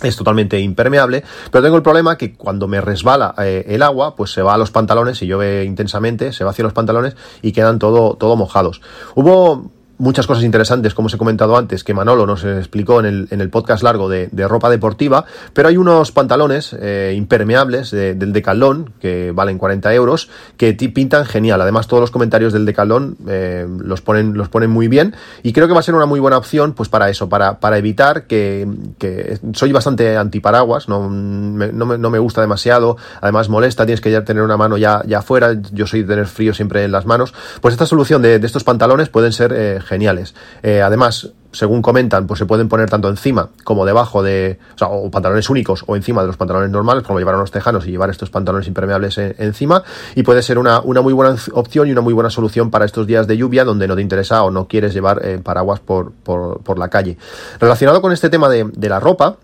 es 0.02 0.16
totalmente 0.16 0.58
impermeable, 0.60 1.24
pero 1.50 1.62
tengo 1.62 1.76
el 1.76 1.82
problema 1.82 2.16
que 2.16 2.34
cuando 2.34 2.68
me 2.68 2.80
resbala 2.80 3.34
eh, 3.38 3.64
el 3.68 3.82
agua, 3.82 4.16
pues 4.16 4.32
se 4.32 4.42
va 4.42 4.54
a 4.54 4.58
los 4.58 4.70
pantalones, 4.70 5.22
y 5.22 5.26
llueve 5.26 5.64
intensamente, 5.64 6.32
se 6.32 6.44
va 6.44 6.50
hacia 6.50 6.64
los 6.64 6.72
pantalones 6.72 7.16
y 7.42 7.52
quedan 7.52 7.78
todo, 7.78 8.14
todo 8.14 8.36
mojados. 8.36 8.80
Hubo 9.14 9.70
muchas 9.98 10.26
cosas 10.26 10.44
interesantes, 10.44 10.94
como 10.94 11.06
os 11.06 11.14
he 11.14 11.18
comentado 11.18 11.56
antes, 11.56 11.84
que 11.84 11.94
Manolo 11.94 12.26
nos 12.26 12.44
explicó 12.44 13.00
en 13.00 13.06
el, 13.06 13.28
en 13.30 13.40
el 13.40 13.50
podcast 13.50 13.82
largo 13.82 14.08
de, 14.08 14.28
ropa 14.48 14.68
deportiva, 14.68 15.24
pero 15.52 15.68
hay 15.68 15.76
unos 15.76 16.12
pantalones 16.12 16.76
eh, 16.78 17.14
impermeables 17.16 17.90
del 17.90 18.32
Decalón 18.32 18.92
que 19.00 19.32
valen 19.32 19.58
40 19.58 19.94
euros, 19.94 20.28
que 20.56 20.74
pintan 20.74 21.24
genial. 21.24 21.60
Además, 21.60 21.86
todos 21.86 22.00
los 22.00 22.10
comentarios 22.10 22.52
del 22.52 22.66
Decalón 22.66 23.16
eh, 23.28 23.66
los, 23.78 24.00
ponen, 24.00 24.34
los 24.34 24.48
ponen 24.48 24.70
muy 24.70 24.88
bien 24.88 25.14
y 25.42 25.52
creo 25.52 25.66
que 25.66 25.72
va 25.74 25.80
a 25.80 25.82
ser 25.82 25.94
una 25.94 26.06
muy 26.06 26.20
buena 26.20 26.36
opción 26.36 26.72
pues 26.72 26.88
para 26.88 27.08
eso, 27.08 27.28
para, 27.28 27.60
para 27.60 27.78
evitar 27.78 28.26
que, 28.26 28.68
que 28.98 29.38
soy 29.54 29.72
bastante 29.72 30.16
antiparaguas, 30.16 30.88
no 30.88 31.08
me, 31.08 31.72
no, 31.72 31.86
me, 31.86 31.98
no 31.98 32.10
me 32.10 32.18
gusta 32.18 32.40
demasiado, 32.40 32.96
además 33.20 33.48
molesta, 33.48 33.86
tienes 33.86 34.00
que 34.00 34.10
ya 34.10 34.24
tener 34.24 34.42
una 34.42 34.56
mano 34.56 34.76
ya, 34.76 35.02
ya 35.06 35.18
afuera, 35.18 35.56
yo 35.72 35.86
soy 35.86 36.02
de 36.02 36.08
tener 36.08 36.26
frío 36.26 36.52
siempre 36.52 36.84
en 36.84 36.92
las 36.92 37.06
manos, 37.06 37.34
pues 37.60 37.72
esta 37.72 37.86
solución 37.86 38.20
de, 38.22 38.38
de 38.38 38.46
estos 38.46 38.64
pantalones 38.64 39.08
pueden 39.08 39.32
ser 39.32 39.52
eh, 39.52 39.80
geniales. 39.84 40.34
Eh, 40.62 40.82
además, 40.82 41.30
según 41.54 41.82
comentan, 41.82 42.26
pues 42.26 42.38
se 42.38 42.46
pueden 42.46 42.68
poner 42.68 42.90
tanto 42.90 43.08
encima 43.08 43.50
como 43.62 43.86
debajo 43.86 44.22
de, 44.22 44.58
o 44.74 44.78
sea, 44.78 44.88
o 44.88 45.10
pantalones 45.10 45.48
únicos 45.48 45.84
o 45.86 45.96
encima 45.96 46.20
de 46.20 46.26
los 46.26 46.36
pantalones 46.36 46.70
normales, 46.70 47.04
como 47.04 47.18
llevaron 47.18 47.40
los 47.40 47.50
tejanos 47.50 47.86
y 47.86 47.92
llevar 47.92 48.10
estos 48.10 48.30
pantalones 48.30 48.66
impermeables 48.66 49.18
encima, 49.18 49.82
y 50.14 50.22
puede 50.22 50.42
ser 50.42 50.58
una, 50.58 50.80
una, 50.80 51.00
muy 51.00 51.12
buena 51.12 51.36
opción 51.52 51.88
y 51.88 51.92
una 51.92 52.00
muy 52.00 52.12
buena 52.12 52.30
solución 52.30 52.70
para 52.70 52.84
estos 52.84 53.06
días 53.06 53.26
de 53.26 53.36
lluvia 53.36 53.64
donde 53.64 53.86
no 53.86 53.94
te 53.94 54.02
interesa 54.02 54.42
o 54.42 54.50
no 54.50 54.66
quieres 54.66 54.92
llevar 54.92 55.20
eh, 55.24 55.38
paraguas 55.42 55.80
por, 55.80 56.12
por, 56.12 56.60
por, 56.62 56.78
la 56.78 56.88
calle. 56.88 57.16
Relacionado 57.60 58.02
con 58.02 58.12
este 58.12 58.28
tema 58.30 58.48
de, 58.48 58.64
de 58.64 58.88
la 58.88 58.98
ropa, 58.98 59.36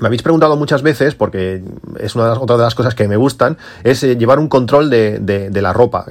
me 0.00 0.08
habéis 0.08 0.22
preguntado 0.22 0.56
muchas 0.56 0.82
veces, 0.82 1.14
porque 1.14 1.62
es 1.98 2.14
una 2.14 2.24
de 2.24 2.30
las, 2.30 2.38
otra 2.38 2.56
de 2.56 2.62
las 2.62 2.74
cosas 2.74 2.94
que 2.94 3.08
me 3.08 3.16
gustan, 3.16 3.56
es 3.82 4.02
eh, 4.02 4.16
llevar 4.16 4.38
un 4.38 4.48
control 4.48 4.90
de, 4.90 5.18
de 5.18 5.62
la 5.62 5.72
ropa 5.72 6.06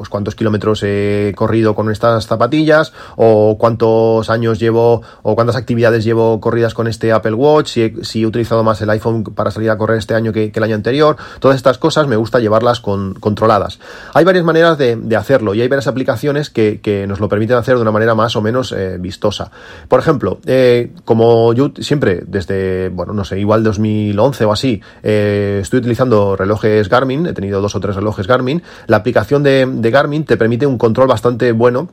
pues 0.00 0.08
cuántos 0.08 0.34
kilómetros 0.34 0.82
he 0.82 1.34
corrido 1.36 1.74
con 1.74 1.90
estas 1.90 2.24
zapatillas 2.24 2.94
o 3.16 3.58
cuántos 3.58 4.30
años 4.30 4.58
llevo 4.58 5.02
o 5.22 5.34
cuántas 5.34 5.56
actividades 5.56 6.04
llevo 6.04 6.40
corridas 6.40 6.72
con 6.72 6.88
este 6.88 7.12
Apple 7.12 7.34
Watch, 7.34 7.76
si 8.00 8.22
he, 8.22 8.26
utilizado 8.26 8.64
más 8.64 8.80
el 8.80 8.88
iPhone 8.88 9.24
para 9.24 9.50
salir 9.50 9.68
a 9.68 9.76
correr 9.76 9.98
este 9.98 10.14
año 10.14 10.32
que, 10.32 10.50
el 10.54 10.62
año 10.62 10.74
anterior, 10.74 11.18
todas 11.38 11.58
estas 11.58 11.76
cosas 11.76 12.06
me 12.06 12.16
gusta 12.16 12.38
llevarlas 12.38 12.80
con, 12.80 13.12
controladas. 13.12 13.78
Hay 14.14 14.24
varias 14.24 14.42
maneras 14.42 14.78
de, 14.78 14.98
hacerlo 15.14 15.52
y 15.52 15.60
hay 15.60 15.68
varias 15.68 15.86
aplicaciones 15.86 16.48
que, 16.48 17.04
nos 17.06 17.20
lo 17.20 17.28
permiten 17.28 17.58
hacer 17.58 17.76
de 17.76 17.82
una 17.82 17.92
manera 17.92 18.14
más 18.14 18.36
o 18.36 18.40
menos 18.40 18.72
eh, 18.72 18.96
vistosa. 18.98 19.50
Por 19.86 20.00
ejemplo, 20.00 20.38
eh, 20.46 20.92
como 21.04 21.52
yo 21.52 21.72
siempre 21.78 22.22
desde, 22.26 22.88
bueno, 22.88 23.12
no 23.12 23.26
sé, 23.26 23.38
igual 23.38 23.62
2011 23.62 24.44
o 24.46 24.52
así, 24.52 24.80
eh, 25.02 25.58
estoy 25.60 25.80
utilizando 25.80 26.36
relojes 26.36 26.88
Garmin, 26.88 27.26
he 27.26 27.34
tenido 27.34 27.60
dos 27.60 27.74
o 27.74 27.80
tres 27.80 27.96
relojes 27.96 28.26
Garmin, 28.26 28.62
la 28.86 28.96
aplicación 28.96 29.42
de 29.42 29.89
Garmin 29.90 30.24
te 30.24 30.36
permite 30.36 30.66
un 30.66 30.78
control 30.78 31.08
bastante 31.08 31.52
bueno 31.52 31.88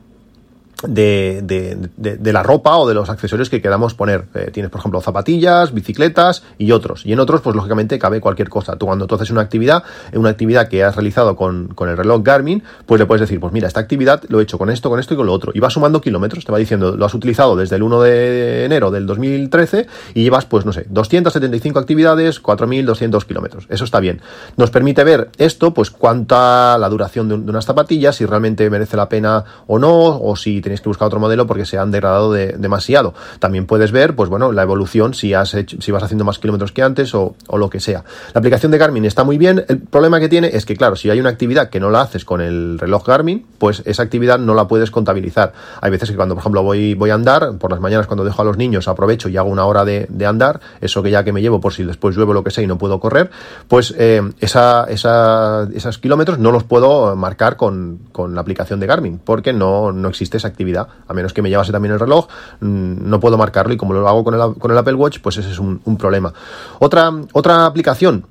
de, 0.86 1.40
de, 1.42 1.76
de, 1.96 2.32
la 2.32 2.42
ropa 2.42 2.76
o 2.76 2.86
de 2.86 2.94
los 2.94 3.10
accesorios 3.10 3.50
que 3.50 3.60
queramos 3.60 3.94
poner. 3.94 4.26
Eh, 4.34 4.50
tienes, 4.52 4.70
por 4.70 4.78
ejemplo, 4.78 5.00
zapatillas, 5.00 5.74
bicicletas 5.74 6.44
y 6.56 6.70
otros. 6.70 7.04
Y 7.04 7.12
en 7.12 7.20
otros, 7.20 7.40
pues 7.40 7.56
lógicamente 7.56 7.98
cabe 7.98 8.20
cualquier 8.20 8.48
cosa. 8.48 8.76
Tú 8.76 8.86
cuando 8.86 9.06
tú 9.06 9.16
haces 9.16 9.30
una 9.30 9.40
actividad, 9.40 9.82
una 10.12 10.30
actividad 10.30 10.68
que 10.68 10.84
has 10.84 10.94
realizado 10.94 11.34
con, 11.34 11.68
con, 11.68 11.88
el 11.88 11.96
reloj 11.96 12.22
Garmin, 12.22 12.62
pues 12.86 13.00
le 13.00 13.06
puedes 13.06 13.22
decir, 13.22 13.40
pues 13.40 13.52
mira, 13.52 13.66
esta 13.66 13.80
actividad 13.80 14.22
lo 14.28 14.38
he 14.38 14.44
hecho 14.44 14.56
con 14.56 14.70
esto, 14.70 14.88
con 14.88 15.00
esto 15.00 15.14
y 15.14 15.16
con 15.16 15.26
lo 15.26 15.32
otro. 15.32 15.50
Y 15.54 15.58
va 15.58 15.68
sumando 15.68 16.00
kilómetros, 16.00 16.44
te 16.44 16.52
va 16.52 16.58
diciendo, 16.58 16.96
lo 16.96 17.04
has 17.04 17.14
utilizado 17.14 17.56
desde 17.56 17.76
el 17.76 17.82
1 17.82 18.02
de 18.02 18.64
enero 18.64 18.90
del 18.92 19.06
2013 19.06 19.86
y 20.14 20.22
llevas, 20.22 20.44
pues 20.44 20.64
no 20.64 20.72
sé, 20.72 20.86
275 20.88 21.78
actividades, 21.78 22.40
4.200 22.40 23.24
kilómetros. 23.24 23.66
Eso 23.68 23.84
está 23.84 23.98
bien. 23.98 24.20
Nos 24.56 24.70
permite 24.70 25.02
ver 25.02 25.30
esto, 25.38 25.74
pues 25.74 25.90
cuánta 25.90 26.78
la 26.78 26.88
duración 26.88 27.28
de, 27.28 27.34
unas 27.34 27.64
zapatillas, 27.64 28.14
si 28.16 28.26
realmente 28.26 28.68
merece 28.70 28.96
la 28.96 29.08
pena 29.08 29.44
o 29.66 29.78
no, 29.78 30.20
o 30.20 30.36
si 30.36 30.60
tenéis 30.68 30.82
que 30.82 30.88
buscar 30.88 31.06
otro 31.06 31.18
modelo 31.18 31.46
porque 31.46 31.64
se 31.64 31.78
han 31.78 31.90
degradado 31.90 32.32
demasiado. 32.32 33.14
También 33.38 33.66
puedes 33.66 33.90
ver, 33.90 34.14
pues 34.14 34.28
bueno, 34.28 34.52
la 34.52 34.62
evolución 34.62 35.14
si 35.14 35.32
has 35.32 35.54
hecho, 35.54 35.78
si 35.80 35.90
vas 35.90 36.02
haciendo 36.02 36.24
más 36.24 36.38
kilómetros 36.38 36.72
que 36.72 36.82
antes 36.82 37.14
o, 37.14 37.34
lo 37.52 37.70
que 37.70 37.80
sea. 37.80 38.04
La 38.34 38.38
aplicación 38.38 38.70
de 38.70 38.78
Garmin 38.78 39.04
está 39.04 39.24
muy 39.24 39.38
bien. 39.38 39.64
El 39.68 39.80
problema 39.80 40.20
que 40.20 40.28
tiene 40.28 40.50
es 40.52 40.66
que, 40.66 40.76
claro, 40.76 40.94
si 40.94 41.10
hay 41.10 41.18
una 41.20 41.30
actividad 41.30 41.70
que 41.70 41.80
no 41.80 41.90
la 41.90 42.02
haces 42.02 42.24
con 42.24 42.40
el 42.40 42.78
reloj 42.78 43.06
Garmin, 43.06 43.46
pues 43.58 43.82
esa 43.86 44.02
actividad 44.02 44.38
no 44.38 44.54
la 44.54 44.68
puedes 44.68 44.90
contabilizar. 44.90 45.52
Hay 45.80 45.90
veces 45.90 46.10
que 46.10 46.16
cuando, 46.16 46.34
por 46.34 46.42
ejemplo, 46.42 46.62
voy, 46.62 46.94
voy 46.94 47.10
a 47.10 47.14
andar, 47.14 47.56
por 47.58 47.70
las 47.70 47.80
mañanas 47.80 48.06
cuando 48.06 48.24
dejo 48.24 48.42
a 48.42 48.44
los 48.44 48.56
niños, 48.56 48.86
aprovecho 48.86 49.28
y 49.28 49.36
hago 49.36 49.48
una 49.48 49.64
hora 49.64 49.84
de, 49.84 50.06
andar, 50.26 50.60
eso 50.82 51.02
que 51.02 51.10
ya 51.10 51.24
que 51.24 51.32
me 51.32 51.40
llevo 51.40 51.60
por 51.60 51.72
si 51.72 51.84
después 51.84 52.14
llueve 52.14 52.34
lo 52.34 52.44
que 52.44 52.50
sea 52.50 52.62
y 52.62 52.66
no 52.66 52.76
puedo 52.76 53.00
correr, 53.00 53.30
pues 53.66 53.94
eh, 53.96 54.20
esa, 54.40 54.84
esos 54.84 55.98
kilómetros 55.98 56.38
no 56.38 56.52
los 56.52 56.64
puedo 56.64 57.16
marcar 57.16 57.56
con, 57.56 58.00
con 58.12 58.34
la 58.34 58.42
aplicación 58.42 58.78
de 58.78 58.86
Garmin, 58.86 59.18
porque 59.24 59.54
no, 59.54 59.92
no 59.92 60.08
existe 60.08 60.36
esa 60.36 60.48
actividad, 60.48 60.57
a 61.06 61.14
menos 61.14 61.32
que 61.32 61.42
me 61.42 61.48
llevase 61.48 61.72
también 61.72 61.92
el 61.92 62.00
reloj, 62.00 62.26
mm, 62.60 63.08
no 63.08 63.20
puedo 63.20 63.38
marcarlo 63.38 63.72
y 63.72 63.76
como 63.76 63.94
lo 63.94 64.06
hago 64.08 64.24
con 64.24 64.34
el, 64.34 64.54
con 64.58 64.70
el 64.70 64.78
Apple 64.78 64.94
Watch, 64.94 65.20
pues 65.20 65.36
ese 65.36 65.50
es 65.50 65.58
un, 65.58 65.78
problema. 65.98 66.32
Otra, 66.78 67.10
otra 67.32 67.66
aplicación 67.66 68.24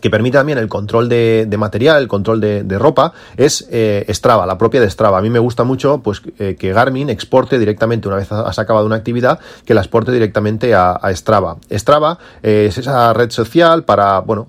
que 0.00 0.10
permite 0.10 0.36
también 0.36 0.58
el 0.58 0.68
control 0.68 1.08
de, 1.08 1.54
material, 1.58 2.02
el 2.02 2.08
control 2.08 2.40
de, 2.40 2.78
ropa, 2.78 3.12
es 3.36 3.66
eh, 3.70 4.04
Strava, 4.10 4.46
la 4.46 4.58
propia 4.58 4.80
de 4.80 4.90
Strava. 4.90 5.18
A 5.18 5.22
mí 5.22 5.30
me 5.30 5.38
gusta 5.38 5.64
mucho 5.64 6.02
pues, 6.02 6.22
eh, 6.38 6.56
que 6.58 6.72
Garmin 6.72 7.10
exporte 7.10 7.58
directamente, 7.58 8.06
una 8.06 8.18
vez 8.18 8.30
has 8.30 8.58
acabado 8.58 8.86
una 8.86 8.96
actividad, 8.96 9.40
que 9.64 9.74
la 9.74 9.80
exporte 9.80 10.12
directamente 10.12 10.74
a, 10.74 10.92
a 10.92 11.14
Strava. 11.14 11.56
Strava 11.70 12.18
eh, 12.42 12.66
es 12.68 12.78
esa 12.78 13.12
red 13.14 13.30
social 13.30 13.84
para, 13.84 14.20
bueno, 14.20 14.48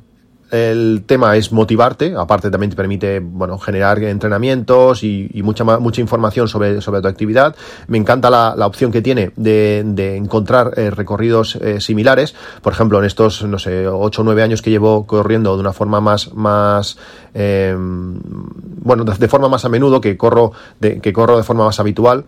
el 0.51 1.03
tema 1.05 1.35
es 1.35 1.51
motivarte, 1.51 2.13
aparte 2.17 2.49
también 2.49 2.69
te 2.69 2.75
permite 2.75 3.19
bueno, 3.19 3.57
generar 3.57 4.01
entrenamientos 4.03 5.03
y, 5.03 5.29
mucha, 5.43 5.63
mucha 5.63 6.01
información 6.01 6.47
sobre, 6.47 6.81
sobre 6.81 7.01
tu 7.01 7.07
actividad. 7.07 7.55
Me 7.87 7.97
encanta 7.97 8.29
la, 8.29 8.55
la 8.55 8.67
opción 8.67 8.91
que 8.91 9.01
tiene 9.01 9.31
de, 9.35 9.83
de 9.85 10.15
encontrar 10.15 10.71
eh, 10.77 10.89
recorridos 10.89 11.55
eh, 11.55 11.81
similares. 11.81 12.35
Por 12.61 12.73
ejemplo, 12.73 12.99
en 12.99 13.05
estos, 13.05 13.43
no 13.43 13.59
sé, 13.59 13.87
8 13.87 14.21
o 14.21 14.23
9 14.23 14.43
años 14.43 14.61
que 14.61 14.69
llevo 14.69 15.05
corriendo 15.05 15.55
de 15.55 15.61
una 15.61 15.73
forma 15.73 15.99
más, 16.01 16.33
más 16.33 16.97
eh, 17.33 17.75
bueno, 17.77 19.03
de, 19.03 19.27
forma 19.27 19.49
más 19.49 19.65
a 19.65 19.69
menudo, 19.69 20.01
que 20.01 20.17
corro 20.17 20.53
de, 20.79 20.99
que 21.01 21.13
corro 21.13 21.37
de 21.37 21.43
forma 21.43 21.65
más 21.65 21.79
habitual 21.79 22.25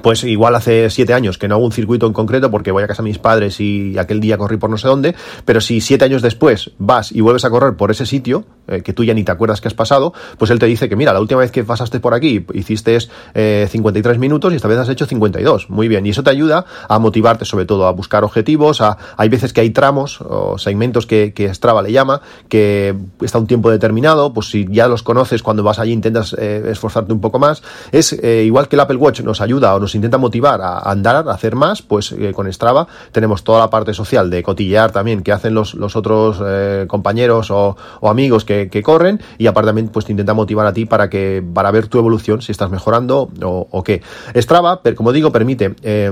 pues 0.00 0.24
igual 0.24 0.54
hace 0.54 0.88
siete 0.90 1.12
años 1.12 1.38
que 1.38 1.48
no 1.48 1.56
hago 1.56 1.64
un 1.64 1.72
circuito 1.72 2.06
en 2.06 2.12
concreto 2.12 2.50
porque 2.50 2.70
voy 2.70 2.82
a 2.82 2.86
casa 2.86 3.02
de 3.02 3.08
mis 3.08 3.18
padres 3.18 3.60
y 3.60 3.98
aquel 3.98 4.20
día 4.20 4.38
corrí 4.38 4.56
por 4.56 4.70
no 4.70 4.78
sé 4.78 4.88
dónde, 4.88 5.14
pero 5.44 5.60
si 5.60 5.80
siete 5.80 6.04
años 6.04 6.22
después 6.22 6.70
vas 6.78 7.12
y 7.12 7.20
vuelves 7.20 7.44
a 7.44 7.50
correr 7.50 7.76
por 7.76 7.90
ese 7.90 8.06
sitio, 8.06 8.44
eh, 8.68 8.82
que 8.82 8.92
tú 8.92 9.04
ya 9.04 9.12
ni 9.12 9.24
te 9.24 9.32
acuerdas 9.32 9.60
que 9.60 9.68
has 9.68 9.74
pasado, 9.74 10.14
pues 10.38 10.50
él 10.50 10.58
te 10.58 10.66
dice 10.66 10.88
que 10.88 10.96
mira, 10.96 11.12
la 11.12 11.20
última 11.20 11.40
vez 11.40 11.50
que 11.50 11.64
pasaste 11.64 12.00
por 12.00 12.14
aquí 12.14 12.46
hiciste 12.54 12.96
eh, 13.34 13.68
53 13.70 14.18
minutos 14.18 14.52
y 14.52 14.56
esta 14.56 14.68
vez 14.68 14.78
has 14.78 14.88
hecho 14.88 15.06
52. 15.06 15.68
Muy 15.70 15.88
bien, 15.88 16.06
y 16.06 16.10
eso 16.10 16.22
te 16.22 16.30
ayuda 16.30 16.64
a 16.88 16.98
motivarte 16.98 17.44
sobre 17.44 17.64
todo 17.64 17.86
a 17.86 17.92
buscar 17.92 18.24
objetivos, 18.24 18.80
a, 18.80 18.96
hay 19.16 19.28
veces 19.28 19.52
que 19.52 19.60
hay 19.60 19.70
tramos 19.70 20.20
o 20.20 20.58
segmentos 20.58 21.06
que, 21.06 21.32
que 21.32 21.52
Strava 21.52 21.82
le 21.82 21.92
llama, 21.92 22.22
que 22.48 22.94
está 23.20 23.38
un 23.38 23.46
tiempo 23.46 23.70
determinado, 23.70 24.32
pues 24.32 24.48
si 24.48 24.66
ya 24.70 24.88
los 24.88 25.02
conoces, 25.02 25.42
cuando 25.42 25.62
vas 25.62 25.78
allí 25.78 25.92
intentas 25.92 26.34
eh, 26.38 26.62
esforzarte 26.70 27.12
un 27.12 27.20
poco 27.20 27.38
más. 27.38 27.62
Es 27.90 28.12
eh, 28.12 28.44
igual 28.44 28.68
que 28.68 28.76
el 28.76 28.80
Apple 28.80 28.96
Watch 28.96 29.20
nos 29.20 29.40
ayuda 29.40 29.70
nos 29.82 29.94
intenta 29.94 30.16
motivar 30.16 30.62
a 30.62 30.78
andar, 30.78 31.28
a 31.28 31.32
hacer 31.32 31.54
más, 31.54 31.82
pues 31.82 32.12
eh, 32.12 32.32
con 32.32 32.50
Strava 32.50 32.86
tenemos 33.12 33.44
toda 33.44 33.58
la 33.58 33.68
parte 33.68 33.92
social 33.92 34.30
de 34.30 34.42
cotillear 34.42 34.92
también 34.92 35.22
que 35.22 35.32
hacen 35.32 35.54
los, 35.54 35.74
los 35.74 35.96
otros 35.96 36.40
eh, 36.44 36.86
compañeros 36.88 37.50
o, 37.50 37.76
amigos 38.02 38.44
que, 38.44 38.82
corren 38.82 39.20
y 39.38 39.46
aparte 39.46 39.68
también 39.68 39.88
pues 39.88 40.06
te 40.06 40.12
intenta 40.12 40.34
motivar 40.34 40.66
a 40.66 40.72
ti 40.72 40.86
para 40.86 41.10
que 41.10 41.44
para 41.54 41.70
ver 41.70 41.86
tu 41.88 41.98
evolución, 41.98 42.42
si 42.42 42.52
estás 42.52 42.70
mejorando 42.70 43.30
o, 43.42 43.68
o 43.70 43.84
qué. 43.84 44.02
Strava, 44.34 44.80
como 44.96 45.12
digo, 45.12 45.30
permite... 45.30 45.74
Eh, 45.82 46.10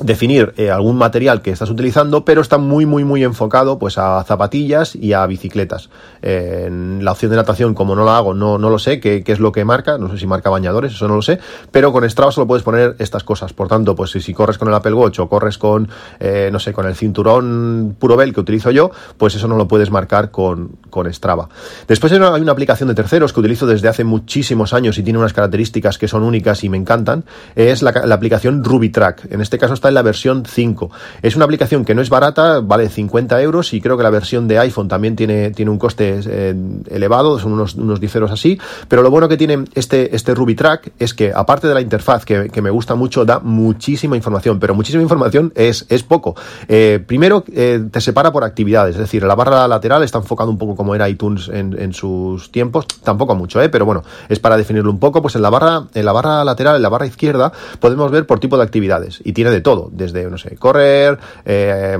definir 0.00 0.54
eh, 0.56 0.70
algún 0.70 0.96
material 0.96 1.42
que 1.42 1.50
estás 1.50 1.70
utilizando, 1.70 2.24
pero 2.24 2.40
está 2.40 2.56
muy, 2.56 2.86
muy, 2.86 3.04
muy 3.04 3.22
enfocado 3.24 3.78
pues 3.78 3.98
a 3.98 4.24
zapatillas 4.24 4.96
y 4.96 5.12
a 5.12 5.26
bicicletas. 5.26 5.90
Eh, 6.22 6.64
en 6.66 7.04
la 7.04 7.12
opción 7.12 7.30
de 7.30 7.36
natación, 7.36 7.74
como 7.74 7.94
no 7.94 8.04
la 8.04 8.16
hago, 8.16 8.32
no, 8.32 8.56
no 8.58 8.70
lo 8.70 8.78
sé 8.78 9.00
qué, 9.00 9.22
qué, 9.22 9.32
es 9.32 9.38
lo 9.38 9.52
que 9.52 9.64
marca, 9.64 9.98
no 9.98 10.08
sé 10.10 10.18
si 10.18 10.26
marca 10.26 10.48
bañadores, 10.48 10.94
eso 10.94 11.08
no 11.08 11.16
lo 11.16 11.22
sé, 11.22 11.38
pero 11.70 11.92
con 11.92 12.08
Strava 12.08 12.32
solo 12.32 12.46
puedes 12.46 12.62
poner 12.62 12.96
estas 12.98 13.22
cosas. 13.22 13.52
Por 13.52 13.68
tanto, 13.68 13.94
pues 13.94 14.10
si, 14.12 14.32
corres 14.32 14.56
con 14.56 14.68
el 14.68 14.74
Apple 14.74 14.94
Watch 14.94 15.18
o 15.18 15.28
corres 15.28 15.58
con, 15.58 15.88
eh, 16.20 16.48
no 16.50 16.58
sé, 16.58 16.72
con 16.72 16.86
el 16.86 16.94
cinturón 16.94 17.94
puro 17.98 18.16
bel 18.16 18.32
que 18.32 18.40
utilizo 18.40 18.70
yo, 18.70 18.90
pues 19.18 19.34
eso 19.34 19.46
no 19.46 19.56
lo 19.56 19.68
puedes 19.68 19.90
marcar 19.90 20.30
con, 20.30 20.70
con 20.88 21.12
Strava. 21.12 21.48
Después 21.86 22.12
hay 22.12 22.18
una, 22.18 22.34
hay 22.34 22.40
una 22.40 22.52
aplicación 22.52 22.88
de 22.88 22.94
terceros 22.94 23.34
que 23.34 23.40
utilizo 23.40 23.66
desde 23.66 23.88
hace 23.88 24.04
muchísimos 24.04 24.72
años 24.72 24.96
y 24.96 25.02
tiene 25.02 25.18
unas 25.18 25.34
características 25.34 25.98
que 25.98 26.08
son 26.08 26.22
únicas 26.22 26.64
y 26.64 26.70
me 26.70 26.78
encantan, 26.78 27.24
es 27.54 27.82
la, 27.82 27.92
la 28.06 28.14
aplicación 28.14 28.64
RubyTrack. 28.64 29.30
En 29.30 29.42
este 29.42 29.58
caso 29.58 29.74
está 29.82 29.88
en 29.88 29.94
la 29.96 30.02
versión 30.02 30.44
5. 30.46 30.90
Es 31.22 31.34
una 31.34 31.44
aplicación 31.44 31.84
que 31.84 31.92
no 31.92 32.02
es 32.02 32.08
barata, 32.08 32.60
vale 32.60 32.88
50 32.88 33.42
euros 33.42 33.74
y 33.74 33.80
creo 33.80 33.96
que 33.96 34.04
la 34.04 34.10
versión 34.10 34.46
de 34.46 34.60
iPhone 34.60 34.86
también 34.86 35.16
tiene, 35.16 35.50
tiene 35.50 35.72
un 35.72 35.78
coste 35.78 36.20
eh, 36.24 36.54
elevado, 36.88 37.40
son 37.40 37.54
unos, 37.54 37.74
unos 37.74 37.98
diceros 37.98 38.30
así, 38.30 38.60
pero 38.86 39.02
lo 39.02 39.10
bueno 39.10 39.28
que 39.28 39.36
tiene 39.36 39.64
este, 39.74 40.14
este 40.14 40.36
Ruby 40.36 40.54
Track 40.54 40.92
es 41.00 41.14
que 41.14 41.32
aparte 41.34 41.66
de 41.66 41.74
la 41.74 41.80
interfaz 41.80 42.24
que, 42.24 42.62
me 42.62 42.70
gusta 42.70 42.94
mucho, 42.94 43.24
da 43.24 43.40
muchísima 43.40 44.14
información, 44.14 44.60
pero 44.60 44.72
muchísima 44.72 45.02
información 45.02 45.52
es, 45.56 45.84
es 45.88 46.04
poco. 46.04 46.36
Eh, 46.68 47.02
primero, 47.04 47.42
eh, 47.52 47.82
te 47.90 48.00
separa 48.00 48.30
por 48.30 48.44
actividades, 48.44 48.94
es 48.94 49.00
decir, 49.00 49.24
la 49.24 49.34
barra 49.34 49.66
lateral 49.66 50.04
está 50.04 50.18
enfocado 50.18 50.48
un 50.48 50.58
poco 50.58 50.76
como 50.76 50.94
era 50.94 51.08
iTunes 51.08 51.48
en, 51.48 51.76
en 51.76 51.92
sus 51.92 52.52
tiempos, 52.52 52.86
tampoco 53.02 53.34
mucho, 53.34 53.58
pero 53.72 53.84
bueno, 53.84 54.04
es 54.28 54.38
para 54.38 54.56
definirlo 54.56 54.92
un 54.92 55.00
poco, 55.00 55.22
pues 55.22 55.34
en 55.34 55.42
la 55.42 55.50
barra, 55.50 55.88
en 55.92 56.04
la 56.04 56.12
barra 56.12 56.44
lateral, 56.44 56.76
en 56.76 56.82
la 56.82 56.88
barra 56.88 57.06
izquierda, 57.06 57.52
podemos 57.80 58.12
ver 58.12 58.26
por 58.28 58.38
tipo 58.38 58.56
de 58.56 58.62
actividades 58.62 59.20
y 59.24 59.32
tiene 59.32 59.50
de 59.50 59.60
todo, 59.60 59.71
desde, 59.90 60.28
no 60.30 60.38
sé, 60.38 60.56
correr, 60.56 61.18
eh, 61.44 61.98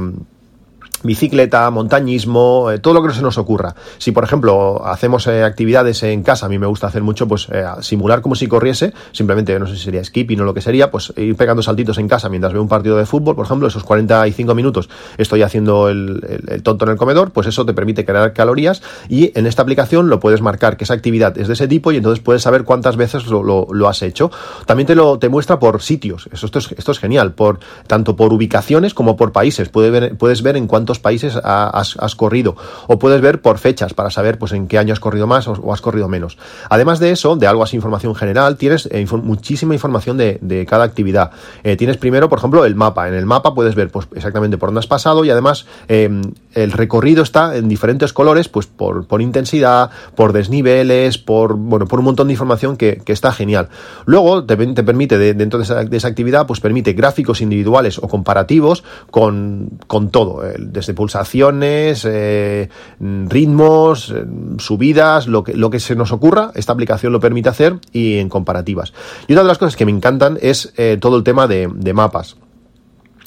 bicicleta, 1.03 1.71
montañismo, 1.71 2.71
eh, 2.71 2.79
todo 2.79 2.95
lo 2.95 3.03
que 3.03 3.09
no 3.09 3.15
se 3.15 3.23
nos 3.23 3.38
ocurra. 3.38 3.75
Si, 3.99 4.12
por 4.12 4.25
ejemplo, 4.25 4.85
hacemos 4.85 5.27
eh, 5.27 5.43
actividades 5.43 6.03
en 6.03 6.23
casa, 6.23 6.47
a 6.47 6.49
mí 6.49 6.59
me 6.59 6.67
gusta 6.67 6.87
hacer 6.87 7.03
mucho, 7.03 7.29
pues 7.29 7.49
eh, 7.51 7.65
simular 7.81 8.21
como 8.23 8.35
si 8.35 8.47
corriese, 8.47 8.93
simplemente, 9.12 9.59
no 9.59 9.67
sé 9.67 9.77
si 9.77 9.85
sería 9.85 10.05
skipping 10.05 10.41
o 10.41 10.45
lo 10.45 10.55
que 10.55 10.61
sería, 10.61 10.91
pues 10.91 11.12
ir 11.17 11.37
pegando 11.37 11.62
saltitos 11.62 11.99
en 11.99 12.09
casa 12.09 12.29
mientras 12.29 12.53
veo 12.53 12.62
un 12.62 12.69
partido 12.69 12.97
de 12.97 13.07
fútbol, 13.07 13.35
por 13.35 13.47
ejemplo, 13.47 13.69
esos 13.69 13.85
45 13.85 14.55
minutos 14.55 14.88
estoy 15.19 15.43
haciendo 15.43 15.88
el, 15.88 16.62
tonto 16.62 16.85
en 16.85 16.93
el 16.93 16.97
comedor, 16.97 17.33
pues 17.33 17.47
eso 17.47 17.65
te 17.67 17.75
permite 17.75 18.05
crear 18.05 18.33
calorías 18.33 18.83
y 19.09 19.37
en 19.38 19.47
esta 19.47 19.62
aplicación 19.62 20.09
lo 20.09 20.21
puedes 20.21 20.41
marcar 20.41 20.77
que 20.77 20.85
esa 20.85 20.95
actividad 20.95 21.37
es 21.38 21.49
de 21.49 21.55
ese 21.55 21.69
tipo 21.69 21.93
y 21.93 21.97
entonces 21.97 22.23
puedes 22.23 22.43
saber 22.43 22.65
cuántas 22.65 22.97
veces 22.97 23.27
lo, 23.27 23.88
has 23.88 24.03
hecho. 24.03 24.31
También 24.67 24.87
te 24.87 24.95
lo 24.95 25.19
te 25.19 25.29
muestra 25.29 25.59
por 25.59 25.83
sitios, 25.83 26.29
eso, 26.33 26.47
esto, 26.47 26.59
es, 26.59 26.73
esto 26.73 26.93
es 26.93 26.99
genial, 26.99 27.33
por, 27.33 27.59
tanto 27.87 28.17
por 28.17 28.33
ubicaciones 28.33 28.95
como 28.95 29.17
por 29.17 29.33
países, 29.33 29.69
puedes 29.69 29.93
ver, 29.93 30.17
puedes 30.17 30.43
ver 30.43 30.57
en 30.57 30.67
países 30.98 31.37
has, 31.42 32.14
corrido 32.16 32.57
o 32.87 32.98
puedes 32.98 33.20
ver 33.20 33.40
por 33.40 33.59
fechas 33.59 33.94
para 33.94 34.11
saber 34.11 34.38
pues 34.38 34.52
en 34.52 34.68
qué 34.68 34.78
año 34.78 34.92
has 34.92 35.00
corrido 35.00 35.26
más 35.26 35.48
o, 35.48 35.72
has 35.72 35.81
corrido 35.81 36.09
menos. 36.09 36.38
Además 36.68 36.98
de 36.98 37.11
eso, 37.11 37.37
de 37.37 37.46
algo 37.46 37.62
así 37.62 37.76
información 37.76 38.14
general, 38.14 38.57
tienes 38.57 38.88
eh, 38.90 39.07
muchísima 39.22 39.74
información 39.74 40.16
de, 40.16 40.66
cada 40.68 40.85
actividad. 40.85 41.33
Eh, 41.64 41.76
tienes 41.76 41.96
primero, 41.96 42.28
por 42.28 42.38
ejemplo, 42.38 42.64
el 42.64 42.74
mapa. 42.74 43.09
En 43.09 43.14
el 43.14 43.26
mapa 43.26 43.55
puedes 43.55 43.74
ver 43.74 43.90
pues, 43.90 44.07
exactamente 44.14 44.59
por 44.59 44.68
dónde 44.68 44.81
has 44.81 44.87
pasado 44.87 45.24
y 45.24 45.31
además 45.31 45.66
em, 45.88 46.22
el 46.55 46.73
recorrido 46.73 47.23
está 47.23 47.57
en 47.57 47.69
diferentes 47.69 48.12
colores, 48.12 48.49
pues 48.49 48.67
por, 48.67 49.07
por 49.07 49.23
intensidad, 49.23 49.91
por 50.15 50.33
desniveles, 50.33 51.19
por 51.19 51.55
bueno, 51.55 51.87
por 51.87 51.99
un 51.99 52.05
montón 52.05 52.29
de 52.29 52.35
información 52.35 52.77
que, 52.77 53.03
está 53.07 53.33
genial. 53.33 53.69
Luego 54.07 54.45
te, 54.45 54.57
te 54.57 54.83
permite, 54.83 55.19
dentro 55.19 55.59
de 55.59 55.97
esa, 55.97 56.09
actividad, 56.09 56.47
pues 56.47 56.61
permite 56.61 56.95
gráficos 56.95 57.43
individuales 57.43 57.99
o 57.99 58.09
comparativos 58.09 58.85
con, 59.11 59.79
con 59.87 60.11
todo, 60.11 60.43
desde 60.59 60.95
pulsaciones, 60.95 62.07
eh, 62.09 62.71
ritmos, 62.99 64.11
eh, 64.11 64.25
subidas, 64.59 65.27
lo 65.27 65.45
que, 65.45 65.55
lo 65.55 65.71
que 65.71 65.79
se 65.79 65.95
nos 65.95 66.12
ocurra, 66.12 66.53
esta 66.55 66.73
aplicación 66.73 67.12
lo 67.12 67.21
permite 67.21 67.51
hacer 67.51 67.79
y 67.93 68.19
en 68.19 68.29
comparativas. 68.29 68.93
Y 69.29 69.33
una 69.33 69.43
de 69.43 69.49
las 69.49 69.59
cosas 69.59 69.77
que 69.77 69.85
me 69.85 69.93
encantan 69.93 70.38
es 70.41 70.73
eh, 70.77 70.97
todo 71.01 71.17
el 71.17 71.25
tema 71.25 71.47
de, 71.47 71.69
de 71.73 71.93
mapas 71.93 72.37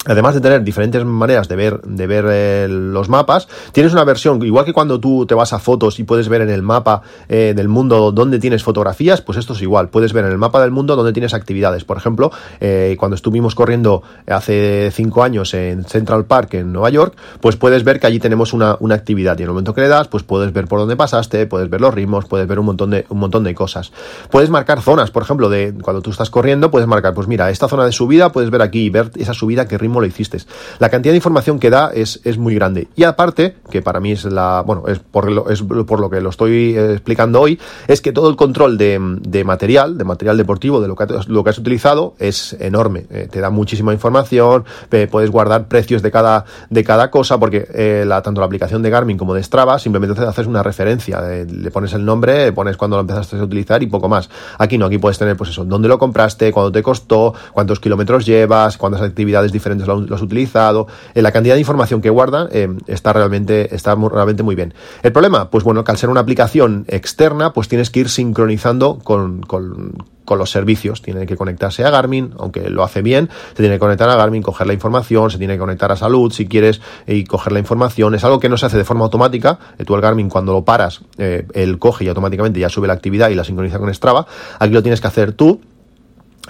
además 0.06 0.34
de 0.34 0.40
tener 0.40 0.62
diferentes 0.62 1.04
maneras 1.04 1.48
de 1.48 1.56
ver, 1.56 1.80
de 1.82 2.06
ver 2.06 2.24
eh, 2.28 2.66
los 2.68 3.08
mapas, 3.08 3.48
tienes 3.72 3.92
una 3.92 4.04
versión, 4.04 4.42
igual 4.44 4.64
que 4.64 4.72
cuando 4.72 5.00
tú 5.00 5.26
te 5.26 5.34
vas 5.34 5.52
a 5.52 5.58
fotos 5.58 5.98
y 5.98 6.04
puedes 6.04 6.28
ver 6.28 6.42
en 6.42 6.50
el 6.50 6.62
mapa 6.62 7.02
eh, 7.28 7.52
del 7.54 7.68
mundo 7.68 8.12
dónde 8.12 8.38
tienes 8.38 8.62
fotografías, 8.62 9.20
pues 9.20 9.38
esto 9.38 9.52
es 9.52 9.62
igual, 9.62 9.88
puedes 9.88 10.12
ver 10.12 10.24
en 10.24 10.32
el 10.32 10.38
mapa 10.38 10.60
del 10.60 10.70
mundo 10.70 10.96
dónde 10.96 11.12
tienes 11.12 11.34
actividades. 11.34 11.84
Por 11.84 11.96
ejemplo, 11.96 12.30
eh, 12.60 12.96
cuando 12.98 13.14
estuvimos 13.14 13.54
corriendo 13.54 14.02
hace 14.26 14.90
cinco 14.92 15.22
años 15.22 15.54
en 15.54 15.84
Central 15.84 16.24
Park 16.24 16.54
en 16.54 16.72
Nueva 16.72 16.90
York, 16.90 17.14
pues 17.40 17.56
puedes 17.56 17.84
ver 17.84 18.00
que 18.00 18.06
allí 18.06 18.18
tenemos 18.18 18.52
una, 18.52 18.76
una 18.80 18.94
actividad 18.94 19.38
y 19.38 19.42
en 19.42 19.48
el 19.48 19.50
momento 19.50 19.74
que 19.74 19.80
le 19.80 19.88
das, 19.88 20.08
pues 20.08 20.22
puedes 20.22 20.52
ver 20.52 20.66
por 20.66 20.78
dónde 20.78 20.96
pasaste, 20.96 21.46
puedes 21.46 21.68
ver 21.70 21.80
los 21.80 21.92
ritmos, 21.92 22.26
puedes 22.26 22.46
ver 22.46 22.58
un 22.58 22.66
montón 22.66 22.90
de, 22.90 23.06
un 23.08 23.18
montón 23.18 23.44
de 23.44 23.54
cosas. 23.54 23.92
Puedes 24.30 24.50
marcar 24.50 24.80
zonas, 24.80 25.10
por 25.10 25.22
ejemplo, 25.22 25.48
de 25.48 25.74
cuando 25.82 26.02
tú 26.02 26.10
estás 26.10 26.30
corriendo, 26.30 26.70
puedes 26.70 26.88
marcar, 26.88 27.14
pues 27.14 27.28
mira, 27.28 27.50
esta 27.50 27.68
zona 27.68 27.84
de 27.84 27.92
subida, 27.92 28.32
puedes 28.32 28.50
ver 28.50 28.62
aquí 28.62 28.84
y 28.84 28.90
ver 28.90 29.10
esa 29.16 29.34
subida, 29.34 29.66
qué 29.66 29.78
ritmo 29.78 29.95
lo 30.00 30.06
hiciste. 30.06 30.36
La 30.78 30.88
cantidad 30.88 31.12
de 31.12 31.16
información 31.16 31.58
que 31.58 31.70
da 31.70 31.90
es, 31.94 32.20
es 32.24 32.38
muy 32.38 32.54
grande. 32.54 32.88
Y 32.96 33.04
aparte, 33.04 33.56
que 33.70 33.82
para 33.82 34.00
mí 34.00 34.12
es 34.12 34.24
la, 34.24 34.62
bueno, 34.66 34.84
es 34.86 34.98
por 34.98 35.30
lo, 35.30 35.50
es 35.50 35.62
por 35.62 36.00
lo 36.00 36.10
que 36.10 36.20
lo 36.20 36.30
estoy 36.30 36.76
eh, 36.76 36.92
explicando 36.92 37.40
hoy, 37.40 37.58
es 37.86 38.00
que 38.00 38.12
todo 38.12 38.28
el 38.28 38.36
control 38.36 38.78
de, 38.78 38.98
de 39.20 39.44
material, 39.44 39.96
de 39.96 40.04
material 40.04 40.36
deportivo, 40.36 40.80
de 40.80 40.88
lo 40.88 40.96
que, 40.96 41.06
lo 41.28 41.44
que 41.44 41.50
has 41.50 41.58
utilizado, 41.58 42.14
es 42.18 42.56
enorme. 42.60 43.06
Eh, 43.10 43.28
te 43.30 43.40
da 43.40 43.50
muchísima 43.50 43.92
información, 43.92 44.64
puedes 45.10 45.30
guardar 45.30 45.68
precios 45.68 46.02
de 46.02 46.10
cada, 46.10 46.44
de 46.70 46.84
cada 46.84 47.10
cosa, 47.10 47.38
porque 47.38 47.66
eh, 47.72 48.04
la, 48.06 48.22
tanto 48.22 48.40
la 48.40 48.46
aplicación 48.46 48.82
de 48.82 48.90
Garmin 48.90 49.16
como 49.16 49.34
de 49.34 49.42
Strava 49.42 49.78
simplemente 49.78 50.20
haces 50.22 50.46
una 50.46 50.62
referencia, 50.62 51.20
le 51.20 51.70
pones 51.70 51.92
el 51.92 52.04
nombre, 52.04 52.52
pones 52.52 52.76
cuando 52.76 52.96
lo 52.96 53.02
empezaste 53.02 53.36
a 53.36 53.42
utilizar 53.42 53.82
y 53.82 53.86
poco 53.86 54.08
más. 54.08 54.28
Aquí 54.58 54.78
no, 54.78 54.86
aquí 54.86 54.98
puedes 54.98 55.18
tener 55.18 55.36
pues 55.36 55.50
eso, 55.50 55.64
dónde 55.64 55.88
lo 55.88 55.98
compraste, 55.98 56.52
cuándo 56.52 56.72
te 56.72 56.82
costó, 56.82 57.34
cuántos 57.52 57.80
kilómetros 57.80 58.26
llevas, 58.26 58.76
cuántas 58.76 59.02
actividades 59.02 59.52
diferentes 59.52 59.85
los 59.86 60.22
utilizado, 60.22 60.86
en 61.14 61.22
la 61.22 61.32
cantidad 61.32 61.54
de 61.54 61.60
información 61.60 62.00
que 62.00 62.10
guarda 62.10 62.48
eh, 62.52 62.68
está 62.86 63.12
realmente 63.12 63.74
está 63.74 63.94
realmente 63.94 64.42
muy 64.42 64.54
bien. 64.54 64.74
El 65.02 65.12
problema, 65.12 65.50
pues 65.50 65.64
bueno, 65.64 65.84
que 65.84 65.90
al 65.90 65.98
ser 65.98 66.10
una 66.10 66.20
aplicación 66.20 66.84
externa, 66.88 67.52
pues 67.52 67.68
tienes 67.68 67.90
que 67.90 68.00
ir 68.00 68.08
sincronizando 68.08 68.98
con, 68.98 69.42
con, 69.42 69.94
los 70.28 70.50
servicios. 70.50 71.02
Tiene 71.02 71.24
que 71.24 71.36
conectarse 71.36 71.84
a 71.84 71.90
Garmin, 71.90 72.34
aunque 72.38 72.68
lo 72.68 72.82
hace 72.82 73.00
bien, 73.00 73.30
se 73.50 73.62
tiene 73.62 73.76
que 73.76 73.78
conectar 73.78 74.08
a 74.08 74.16
Garmin, 74.16 74.42
coger 74.42 74.66
la 74.66 74.72
información, 74.72 75.30
se 75.30 75.38
tiene 75.38 75.54
que 75.54 75.60
conectar 75.60 75.92
a 75.92 75.96
salud 75.96 76.32
si 76.32 76.48
quieres 76.48 76.80
y 77.06 77.24
coger 77.24 77.52
la 77.52 77.60
información. 77.60 78.14
Es 78.14 78.24
algo 78.24 78.40
que 78.40 78.48
no 78.48 78.56
se 78.56 78.66
hace 78.66 78.76
de 78.76 78.84
forma 78.84 79.04
automática. 79.04 79.60
Eh, 79.78 79.84
tú 79.84 79.94
el 79.94 80.00
Garmin 80.00 80.28
cuando 80.28 80.52
lo 80.52 80.64
paras, 80.64 81.02
eh, 81.18 81.46
él 81.54 81.78
coge 81.78 82.04
y 82.04 82.08
automáticamente 82.08 82.58
ya 82.58 82.68
sube 82.68 82.88
la 82.88 82.94
actividad 82.94 83.30
y 83.30 83.36
la 83.36 83.44
sincroniza 83.44 83.78
con 83.78 83.92
Strava. 83.94 84.26
Aquí 84.58 84.72
lo 84.72 84.82
tienes 84.82 85.00
que 85.00 85.06
hacer 85.06 85.32
tú 85.32 85.60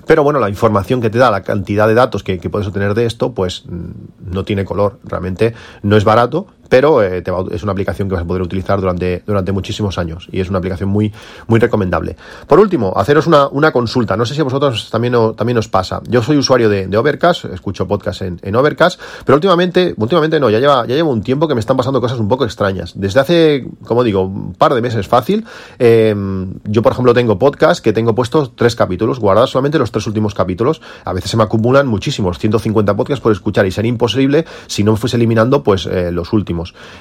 pero 0.07 0.23
bueno, 0.23 0.39
la 0.39 0.49
información 0.49 1.01
que 1.01 1.11
te 1.11 1.19
da, 1.19 1.31
la 1.31 1.43
cantidad 1.43 1.89
de 1.89 1.95
datos 1.95 2.23
que, 2.23 2.39
que, 2.39 2.49
puedes 2.49 2.67
obtener 2.69 2.95
de 2.95 3.07
esto, 3.07 3.33
pues 3.33 3.65
mm, 3.67 4.33
no 4.33 4.45
tiene 4.45 4.65
color. 4.65 4.99
Realmente 5.05 5.55
no 5.83 5.97
es 5.97 6.05
barato, 6.05 6.47
pero 6.69 7.03
eh, 7.03 7.23
es 7.51 7.63
una 7.63 7.73
aplicación 7.73 8.09
que 8.09 8.15
vas 8.15 8.25
a 8.25 8.27
poder 8.27 8.43
utilizar 8.43 8.81
durante, 8.81 9.23
durante 9.27 9.53
muchísimos 9.53 9.99
años 9.99 10.29
y 10.31 10.41
es 10.41 10.49
una 10.49 10.59
aplicación 10.59 10.89
muy, 10.89 11.13
muy 11.47 11.61
recomendable. 11.61 12.17
Por 12.47 12.59
último, 12.59 12.93
haceros 12.97 13.27
una, 13.27 13.49
una 13.49 13.73
consulta. 13.73 14.17
No 14.17 14.25
sé 14.27 14.35
si 14.35 14.41
a 14.41 14.45
vosotros 14.45 14.91
también, 14.91 15.15
también 15.37 15.59
os 15.59 15.69
pasa. 15.69 16.01
Yo 16.09 16.23
soy 16.23 16.37
usuario 16.37 16.69
de, 16.69 16.97
Overcast, 16.97 17.45
escucho 17.47 17.87
podcast 17.87 18.23
en, 18.23 18.41
en, 18.43 18.57
Overcast, 18.57 19.01
pero 19.25 19.37
últimamente, 19.37 19.95
últimamente 19.97 20.41
no, 20.41 20.49
ya 20.49 20.59
lleva, 20.59 20.87
ya 20.87 20.95
llevo 20.95 21.11
un 21.11 21.23
tiempo 21.23 21.47
que 21.47 21.55
me 21.55 21.61
están 21.61 21.77
pasando 21.77 22.01
cosas 22.01 22.19
un 22.19 22.29
poco 22.29 22.45
extrañas. 22.45 22.93
Desde 22.97 23.21
hace, 23.21 23.67
como 23.85 24.03
digo, 24.03 24.23
un 24.23 24.55
par 24.55 24.75
de 24.75 24.81
meses 24.81 25.07
fácil, 25.07 25.45
em, 25.79 26.55
yo 26.65 26.83
por 26.83 26.93
ejemplo 26.93 27.13
tengo 27.13 27.39
podcast 27.39 27.85
que 27.85 27.93
tengo 27.93 28.15
puestos 28.15 28.57
tres 28.57 28.75
capítulos, 28.75 29.21
guardados 29.21 29.51
solamente 29.51 29.79
los 29.79 29.93
tres 29.93 30.07
últimos 30.07 30.35
capítulos. 30.35 30.81
A 31.05 31.13
veces 31.13 31.31
se 31.31 31.37
me 31.37 31.43
acumulan 31.43 31.87
muchísimos, 31.87 32.39
150 32.39 32.97
podcasts 32.97 33.23
por 33.23 33.33
escuchar 33.33 33.67
y 33.67 33.71
sería 33.71 33.91
imposible 33.91 34.47
si 34.67 34.85
no 34.85 34.93
me 34.93 34.99
fuese 34.99 35.17
eliminando 35.17 35.63
pues 35.63 35.87
eh, 35.87 36.11
los 36.13 36.33
últimos. 36.33 36.56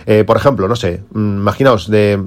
Eh, 0.06 0.24
por 0.26 0.38
ejemplo, 0.38 0.68
no 0.68 0.76
sé, 0.76 1.04
mm, 1.14 1.38
imaginaos 1.38 1.90
de 1.90 2.24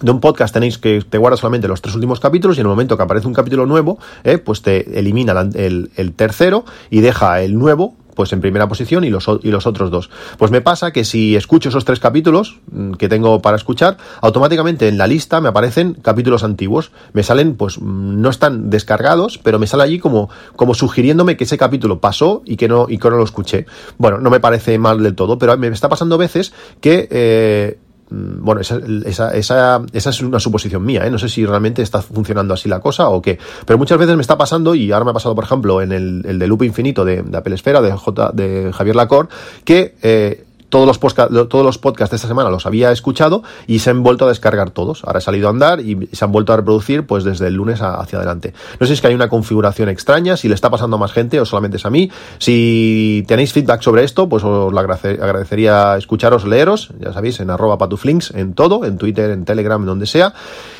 de 0.00 0.10
un 0.10 0.20
podcast 0.20 0.54
tenéis 0.54 0.78
que 0.78 1.02
te 1.02 1.18
guarda 1.18 1.36
solamente 1.36 1.68
los 1.68 1.82
tres 1.82 1.94
últimos 1.94 2.20
capítulos 2.20 2.56
y 2.56 2.60
en 2.60 2.66
el 2.66 2.70
momento 2.70 2.96
que 2.96 3.02
aparece 3.02 3.26
un 3.26 3.34
capítulo 3.34 3.66
nuevo, 3.66 3.98
eh, 4.24 4.38
pues 4.38 4.62
te 4.62 4.98
elimina 4.98 5.38
el, 5.54 5.90
el, 5.94 6.12
tercero 6.14 6.64
y 6.90 7.00
deja 7.00 7.42
el 7.42 7.58
nuevo 7.58 7.96
pues 8.14 8.32
en 8.32 8.40
primera 8.40 8.68
posición 8.68 9.04
y 9.04 9.10
los, 9.10 9.28
y 9.42 9.50
los 9.50 9.66
otros 9.66 9.90
dos. 9.90 10.10
Pues 10.38 10.50
me 10.50 10.60
pasa 10.60 10.92
que 10.92 11.04
si 11.04 11.36
escucho 11.36 11.68
esos 11.68 11.84
tres 11.84 12.00
capítulos 12.00 12.58
mm, 12.70 12.92
que 12.92 13.08
tengo 13.08 13.40
para 13.42 13.56
escuchar, 13.56 13.96
automáticamente 14.20 14.88
en 14.88 14.98
la 14.98 15.06
lista 15.06 15.40
me 15.40 15.48
aparecen 15.48 15.94
capítulos 15.94 16.44
antiguos. 16.44 16.92
Me 17.12 17.22
salen, 17.22 17.56
pues 17.56 17.80
mm, 17.80 18.20
no 18.20 18.30
están 18.30 18.70
descargados, 18.70 19.38
pero 19.38 19.58
me 19.58 19.66
sale 19.66 19.82
allí 19.82 19.98
como, 19.98 20.30
como 20.56 20.74
sugiriéndome 20.74 21.36
que 21.36 21.44
ese 21.44 21.58
capítulo 21.58 22.00
pasó 22.00 22.42
y 22.44 22.56
que 22.56 22.68
no, 22.68 22.86
y 22.88 22.98
que 22.98 23.10
no 23.10 23.16
lo 23.16 23.24
escuché. 23.24 23.66
Bueno, 23.98 24.18
no 24.18 24.30
me 24.30 24.40
parece 24.40 24.78
mal 24.78 25.02
del 25.02 25.14
todo, 25.14 25.38
pero 25.38 25.56
me 25.56 25.68
está 25.68 25.88
pasando 25.88 26.18
veces 26.18 26.52
que... 26.80 27.08
Eh, 27.10 27.78
bueno, 28.10 28.60
esa, 28.60 28.80
esa, 29.06 29.30
esa, 29.34 29.82
esa 29.92 30.10
es 30.10 30.20
una 30.20 30.40
suposición 30.40 30.84
mía, 30.84 31.06
¿eh? 31.06 31.10
no 31.10 31.18
sé 31.18 31.28
si 31.28 31.46
realmente 31.46 31.82
está 31.82 32.02
funcionando 32.02 32.54
así 32.54 32.68
la 32.68 32.80
cosa 32.80 33.08
o 33.08 33.22
qué, 33.22 33.38
pero 33.64 33.78
muchas 33.78 33.98
veces 33.98 34.16
me 34.16 34.22
está 34.22 34.36
pasando, 34.36 34.74
y 34.74 34.90
ahora 34.92 35.04
me 35.04 35.10
ha 35.12 35.14
pasado, 35.14 35.34
por 35.34 35.44
ejemplo, 35.44 35.80
en 35.80 35.92
el, 35.92 36.22
el 36.26 36.38
de 36.38 36.46
Loop 36.46 36.62
Infinito 36.62 37.04
de, 37.04 37.22
de 37.22 37.38
Apple 37.38 37.54
Esfera, 37.54 37.80
de, 37.80 37.92
J, 37.92 38.32
de 38.32 38.72
Javier 38.72 38.96
Lacor, 38.96 39.28
que... 39.64 39.94
Eh, 40.02 40.44
todos 40.70 40.86
los, 40.86 40.98
todos 40.98 41.64
los 41.64 41.78
podcasts 41.78 42.10
de 42.10 42.16
esta 42.16 42.28
semana 42.28 42.48
los 42.48 42.64
había 42.64 42.90
escuchado 42.92 43.42
y 43.66 43.80
se 43.80 43.90
han 43.90 44.02
vuelto 44.02 44.24
a 44.24 44.28
descargar 44.28 44.70
todos. 44.70 45.04
Ahora 45.04 45.18
he 45.18 45.22
salido 45.22 45.48
a 45.48 45.50
andar 45.50 45.80
y 45.80 46.08
se 46.12 46.24
han 46.24 46.32
vuelto 46.32 46.52
a 46.52 46.56
reproducir 46.56 47.06
pues 47.06 47.24
desde 47.24 47.48
el 47.48 47.54
lunes 47.54 47.82
hacia 47.82 48.18
adelante. 48.18 48.54
No 48.78 48.86
sé 48.86 48.88
si 48.88 48.92
es 48.94 49.00
que 49.00 49.08
hay 49.08 49.14
una 49.14 49.28
configuración 49.28 49.88
extraña, 49.88 50.36
si 50.36 50.48
le 50.48 50.54
está 50.54 50.70
pasando 50.70 50.96
a 50.96 50.98
más 50.98 51.12
gente 51.12 51.40
o 51.40 51.44
solamente 51.44 51.76
es 51.76 51.84
a 51.84 51.90
mí. 51.90 52.10
Si 52.38 53.24
tenéis 53.26 53.52
feedback 53.52 53.82
sobre 53.82 54.04
esto, 54.04 54.28
pues 54.28 54.44
os 54.44 54.72
lo 54.72 54.80
agradecería 54.80 55.96
escucharos, 55.96 56.44
leeros, 56.44 56.90
ya 56.98 57.12
sabéis, 57.12 57.40
en 57.40 57.50
arroba 57.50 57.76
patuflinks, 57.76 58.32
en 58.32 58.54
todo, 58.54 58.84
en 58.84 58.96
Twitter, 58.96 59.30
en 59.30 59.44
Telegram, 59.44 59.84
donde 59.84 60.06
sea. 60.06 60.32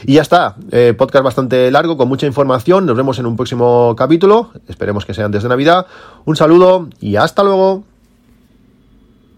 Y 0.06 0.14
ya 0.14 0.22
está, 0.22 0.56
eh, 0.70 0.94
podcast 0.96 1.24
bastante 1.24 1.70
largo, 1.70 1.96
con 1.96 2.08
mucha 2.08 2.26
información. 2.26 2.86
Nos 2.86 2.96
vemos 2.96 3.18
en 3.18 3.26
un 3.26 3.36
próximo 3.36 3.94
capítulo. 3.96 4.50
Esperemos 4.68 5.04
que 5.04 5.14
sea 5.14 5.24
antes 5.24 5.42
de 5.42 5.48
Navidad. 5.48 5.86
Un 6.24 6.36
saludo 6.36 6.88
y 7.00 7.16
hasta 7.16 7.42
luego. 7.42 7.89